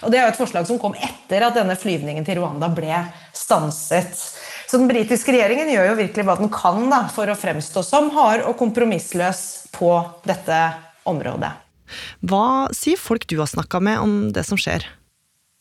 Og 0.04 0.12
Det 0.12 0.20
er 0.20 0.24
jo 0.24 0.32
et 0.32 0.40
forslag 0.40 0.68
som 0.68 0.80
kom 0.80 0.96
etter 0.96 1.44
at 1.44 1.58
denne 1.58 1.76
flyvningen 1.76 2.24
til 2.24 2.40
Rwanda 2.40 2.70
ble 2.72 3.04
stanset. 3.36 4.16
Så 4.68 4.80
Den 4.80 4.88
britiske 4.88 5.36
regjeringen 5.36 5.70
gjør 5.70 5.92
jo 5.92 6.00
virkelig 6.00 6.26
hva 6.26 6.38
den 6.40 6.54
kan 6.54 6.88
da, 6.90 7.04
for 7.12 7.28
å 7.28 7.36
fremstå 7.38 7.84
som 7.84 8.10
hard 8.16 8.48
og 8.48 8.58
kompromissløs 8.58 9.68
på 9.76 9.92
dette 10.24 10.64
området. 11.06 11.52
Hva 12.24 12.72
sier 12.74 12.98
folk 12.98 13.28
du 13.28 13.38
har 13.42 13.52
snakka 13.52 13.84
med 13.84 14.00
om 14.00 14.14
det 14.34 14.46
som 14.48 14.58
skjer? 14.58 14.88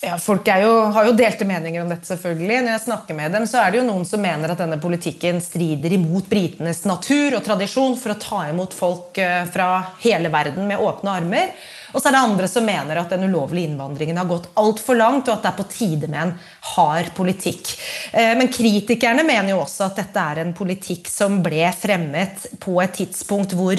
Ja, 0.04 0.16
Folk 0.18 0.48
jo, 0.48 0.70
har 0.90 1.04
jo 1.06 1.12
delte 1.14 1.46
meninger 1.46 1.82
om 1.84 1.90
dette. 1.92 2.08
selvfølgelig. 2.08 2.56
Når 2.64 2.72
jeg 2.72 2.82
snakker 2.88 3.14
med 3.14 3.36
dem, 3.36 3.44
så 3.46 3.60
er 3.62 3.70
det 3.70 3.78
jo 3.78 3.84
noen 3.86 4.02
som 4.08 4.18
mener 4.18 4.50
at 4.50 4.58
denne 4.58 4.80
politikken 4.82 5.38
strider 5.38 5.94
imot 5.94 6.26
britenes 6.26 6.80
natur 6.90 7.36
og 7.36 7.44
tradisjon 7.46 7.94
for 8.00 8.10
å 8.10 8.18
ta 8.18 8.40
imot 8.50 8.74
folk 8.74 9.20
eh, 9.22 9.44
fra 9.54 9.68
hele 10.02 10.32
verden 10.34 10.66
med 10.66 10.82
åpne 10.82 11.14
armer. 11.20 11.54
Og 11.92 12.00
så 12.00 12.08
er 12.08 12.16
det 12.16 12.22
andre 12.24 12.48
som 12.50 12.66
mener 12.66 12.98
at 12.98 13.14
den 13.14 13.28
ulovlige 13.30 13.70
innvandringen 13.70 14.18
har 14.18 14.26
gått 14.26 14.48
altfor 14.58 14.98
langt, 14.98 15.28
og 15.28 15.36
at 15.36 15.46
det 15.46 15.52
er 15.52 15.60
på 15.60 15.68
tide 15.70 16.10
med 16.10 16.22
en 16.24 16.34
hard 16.72 17.12
politikk. 17.14 17.70
Eh, 18.10 18.32
men 18.40 18.50
kritikerne 18.50 19.22
mener 19.22 19.54
jo 19.54 19.60
også 19.62 19.86
at 19.86 20.02
dette 20.02 20.26
er 20.32 20.42
en 20.42 20.50
politikk 20.56 21.06
som 21.14 21.38
ble 21.46 21.68
fremmet 21.78 22.48
på 22.58 22.74
et 22.82 22.98
tidspunkt 22.98 23.54
hvor 23.54 23.78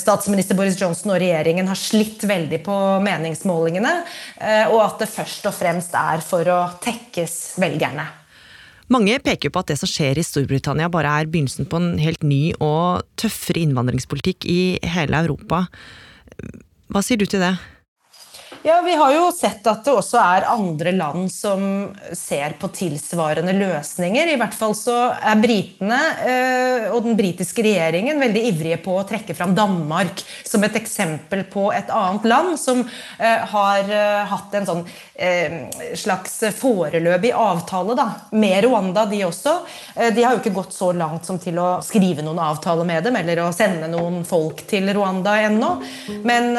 statsminister 0.00 0.56
Boris 0.56 0.78
Johnson 0.80 1.12
og 1.12 1.20
regjeringen 1.20 1.68
har 1.68 1.78
slitt 1.78 2.24
veldig 2.26 2.62
på 2.64 2.76
meningsmålingene, 3.04 3.92
eh, 4.40 4.70
og 4.72 4.80
at 4.84 5.02
det 5.02 5.10
først 5.12 5.48
og 5.50 5.56
fremst 5.56 5.96
er 5.98 6.22
for 6.24 6.48
å 6.48 6.60
tekkes 6.82 7.56
velgerne. 7.60 8.06
Mange 8.92 9.18
peker 9.18 9.50
på 9.50 9.60
at 9.60 9.72
det 9.72 9.78
som 9.80 9.90
skjer 9.90 10.20
i 10.20 10.24
Storbritannia 10.24 10.88
bare 10.92 11.10
er 11.20 11.30
begynnelsen 11.30 11.66
på 11.66 11.80
en 11.80 11.96
helt 11.98 12.22
ny 12.22 12.52
og 12.62 13.02
tøffere 13.18 13.64
innvandringspolitikk 13.64 14.46
i 14.46 14.60
hele 14.94 15.24
Europa. 15.26 15.64
Hva 16.94 17.02
sier 17.02 17.18
du 17.18 17.26
til 17.26 17.42
det? 17.42 17.56
Ja, 18.66 18.80
Vi 18.84 18.94
har 18.94 19.12
jo 19.14 19.28
sett 19.30 19.66
at 19.70 19.84
det 19.86 19.92
også 19.94 20.18
er 20.18 20.48
andre 20.50 20.90
land 20.90 21.28
som 21.30 21.60
ser 22.18 22.56
på 22.58 22.66
tilsvarende 22.74 23.52
løsninger. 23.54 24.26
I 24.26 24.38
hvert 24.40 24.56
fall 24.58 24.72
så 24.74 24.96
er 25.14 25.38
britene 25.38 25.98
eh, 26.26 26.88
og 26.90 27.04
den 27.04 27.14
britiske 27.14 27.62
regjeringen 27.62 28.18
veldig 28.18 28.42
ivrige 28.48 28.80
på 28.82 28.96
å 28.98 29.04
trekke 29.06 29.36
fram 29.38 29.54
Danmark 29.54 30.18
som 30.42 30.66
et 30.66 30.80
eksempel 30.80 31.44
på 31.46 31.68
et 31.76 31.92
annet 31.94 32.26
land 32.26 32.58
som 32.58 32.82
eh, 32.82 33.44
har 33.52 33.86
eh, 33.86 34.24
hatt 34.32 34.58
en 34.58 34.66
sånn 34.72 34.82
slags 35.96 36.34
foreløpig 36.58 37.30
avtale 37.32 37.94
da, 37.96 38.04
med 38.36 38.66
Rwanda, 38.66 39.06
de 39.08 39.22
også. 39.24 39.54
De 40.12 40.20
har 40.26 40.34
jo 40.34 40.42
ikke 40.42 40.52
gått 40.58 40.74
så 40.76 40.90
langt 40.92 41.24
som 41.24 41.38
til 41.40 41.56
å 41.56 41.78
skrive 41.80 42.20
noen 42.20 42.42
avtale 42.44 42.84
med 42.84 43.06
dem 43.08 43.16
eller 43.16 43.40
å 43.40 43.46
sende 43.56 43.88
noen 43.88 44.26
folk 44.28 44.60
til 44.68 44.90
Rwanda 44.92 45.38
ennå. 45.46 45.70
Men 46.28 46.50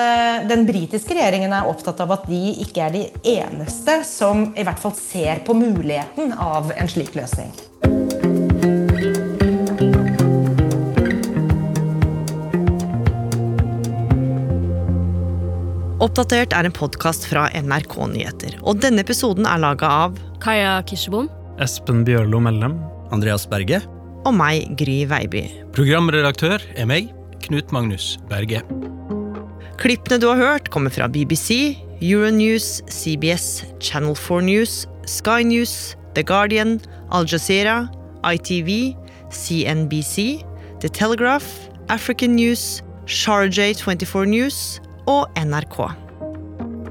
den 0.50 0.66
britiske 0.66 1.14
regjeringen 1.14 1.54
er 1.54 1.70
opptatt 1.70 1.97
opptatt 1.98 2.06
av 2.06 2.14
at 2.14 2.28
de 2.30 2.54
ikke 2.62 2.86
er 2.86 2.94
de 2.94 3.06
eneste 3.24 4.04
som 4.06 4.54
i 4.56 4.64
hvert 4.66 4.80
fall 4.80 4.94
ser 4.96 5.44
på 5.46 5.56
muligheten 5.58 6.34
av 6.34 6.72
en 6.76 6.90
slik 6.90 7.16
løsning. 7.16 7.52
Oppdatert 15.98 16.54
er 16.54 16.68
en 16.68 16.76
podkast 16.76 17.26
fra 17.28 17.48
NRK 17.58 17.96
Nyheter. 18.14 18.60
Og 18.64 18.78
denne 18.80 19.02
episoden 19.02 19.48
er 19.50 19.60
laga 19.60 19.90
av 20.06 20.20
Kaja 20.44 20.78
Kirsebom. 20.88 21.28
Espen 21.60 22.06
Bjørlo 22.06 22.40
Mellem. 22.40 22.78
Andreas 23.12 23.48
Berge. 23.50 23.82
Og 24.28 24.36
meg, 24.36 24.76
Gry 24.78 25.02
Veiby. 25.10 25.48
Programredaktør 25.74 26.62
er 26.78 26.88
meg, 26.90 27.10
Knut 27.48 27.74
Magnus 27.74 28.18
Berge. 28.30 28.62
Klippene 29.82 30.20
du 30.22 30.28
har 30.30 30.40
hørt, 30.42 30.72
kommer 30.74 30.94
fra 30.94 31.08
BBC, 31.10 31.78
Euronews, 32.00 32.84
CBS, 32.88 33.66
Channel 33.80 34.16
4 34.16 34.42
News, 34.42 34.88
Sky 35.06 35.44
News, 35.44 35.96
The 36.14 36.24
Guardian, 36.24 36.80
Al 37.12 37.26
Jazeera, 37.26 37.90
ITV, 38.24 38.96
CNBC, 39.32 40.44
The 40.80 40.90
Telegraph, 40.90 41.70
African 41.90 42.36
News, 42.36 42.84
Sharjah 43.06 43.74
24 43.74 44.26
News 44.26 44.80
og 45.08 45.26
NRK. 45.38 45.90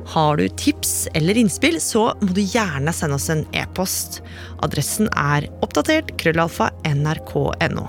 Har 0.07 0.37
du 0.38 0.49
tips 0.49 1.09
eller 1.14 1.38
innspill, 1.38 1.81
så 1.83 2.09
må 2.23 2.35
du 2.35 2.42
gjerne 2.42 2.95
sende 2.95 3.19
oss 3.19 3.31
en 3.31 3.45
e-post. 3.55 4.23
Adressen 4.62 5.11
er 5.12 5.47
oppdatert 5.62 6.14
krøllalfa 6.19 6.71
nrk.no. 6.87 7.88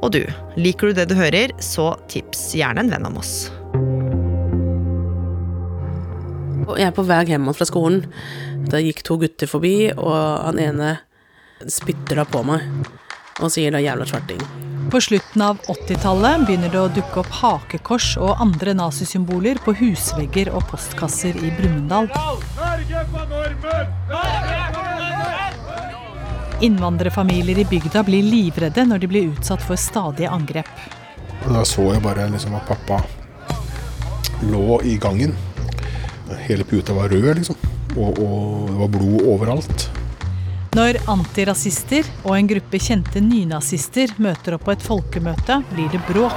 Og 0.00 0.12
du, 0.16 0.22
liker 0.56 0.88
du 0.88 1.00
det 1.00 1.10
du 1.10 1.16
hører, 1.18 1.52
så 1.60 1.94
tips 2.12 2.52
gjerne 2.56 2.84
en 2.86 2.92
venn 2.92 3.08
om 3.08 3.18
oss. 3.20 3.50
Jeg 6.78 6.90
er 6.90 6.96
på 6.96 7.06
vei 7.06 7.24
hjem 7.30 7.50
fra 7.56 7.66
skolen. 7.68 8.04
Da 8.70 8.80
gikk 8.82 9.02
to 9.06 9.18
gutter 9.20 9.50
forbi, 9.50 9.90
og 9.96 10.16
han 10.46 10.60
ene 10.62 10.96
spytter 11.68 12.20
da 12.20 12.24
på 12.28 12.42
meg 12.46 12.64
og 13.40 13.48
sier 13.52 13.72
da 13.72 13.80
'jævla 13.80 14.04
svarting'. 14.04 14.70
På 14.90 15.00
slutten 15.00 15.42
av 15.42 15.58
80-tallet 15.70 16.46
begynner 16.46 16.72
det 16.72 16.80
å 16.80 16.90
dukke 16.90 17.20
opp 17.22 17.30
hakekors 17.40 18.16
og 18.18 18.40
andre 18.42 18.74
nazisymboler 18.74 19.60
på 19.64 19.74
husvegger 19.78 20.50
og 20.50 20.64
postkasser 20.70 21.36
i 21.38 21.52
Brumunddal. 21.54 22.08
Innvandrerfamilier 26.60 27.62
i 27.62 27.64
bygda 27.70 28.02
blir 28.08 28.26
livredde 28.26 28.84
når 28.88 29.04
de 29.04 29.10
blir 29.12 29.30
utsatt 29.30 29.62
for 29.62 29.80
stadige 29.80 30.32
angrep. 30.32 30.72
Da 31.46 31.62
så 31.64 31.86
jeg 31.94 32.02
bare 32.04 32.26
liksom 32.32 32.58
at 32.58 32.66
pappa 32.68 33.00
lå 34.42 34.80
i 34.82 34.98
gangen. 35.00 35.36
Hele 36.46 36.64
puta 36.64 36.94
var 36.94 37.08
rød, 37.08 37.34
liksom. 37.40 37.56
Og, 37.96 38.18
og 38.22 38.68
det 38.70 38.78
var 38.78 38.92
blod 38.94 39.26
overalt. 39.32 39.88
Når 40.76 41.00
antirasister 41.10 42.06
og 42.22 42.36
en 42.36 42.46
gruppe 42.52 42.78
kjente 42.78 43.18
nynazister 43.24 44.12
møter 44.22 44.54
opp 44.54 44.68
på 44.68 44.74
et 44.76 44.84
folkemøte, 44.86 45.56
blir 45.72 45.90
det 45.90 45.98
bråk. 46.06 46.36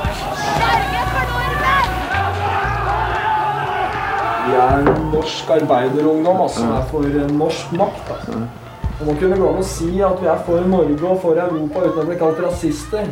Vi 4.44 4.58
er 4.58 4.90
norsk 5.14 5.54
arbeiderungdom, 5.60 6.42
altså. 6.48 6.66
Vi 6.66 6.80
er 6.80 6.90
for 6.90 7.38
norsk 7.38 7.78
makt. 7.78 8.12
Altså. 8.18 8.42
Og 9.00 9.06
må 9.08 9.16
kunne 9.22 9.38
gå 9.38 9.52
an 9.52 9.62
å 9.62 9.68
si 9.68 9.92
at 10.06 10.20
vi 10.22 10.30
er 10.34 10.42
for 10.48 10.66
Norge 10.74 11.08
og 11.10 11.22
for 11.22 11.38
Europa 11.38 11.86
uten 11.86 12.02
å 12.02 12.10
bli 12.10 12.18
kalt 12.20 12.42
rasister. 12.44 13.08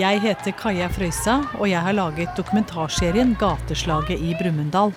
Jeg 0.00 0.24
heter 0.24 0.56
Kaja 0.58 0.88
Frøysa, 0.90 1.36
og 1.60 1.68
jeg 1.70 1.80
har 1.84 1.94
laget 1.94 2.32
dokumentarserien 2.38 3.36
'Gateslaget 3.38 4.18
i 4.18 4.32
Brumunddal'. 4.40 4.96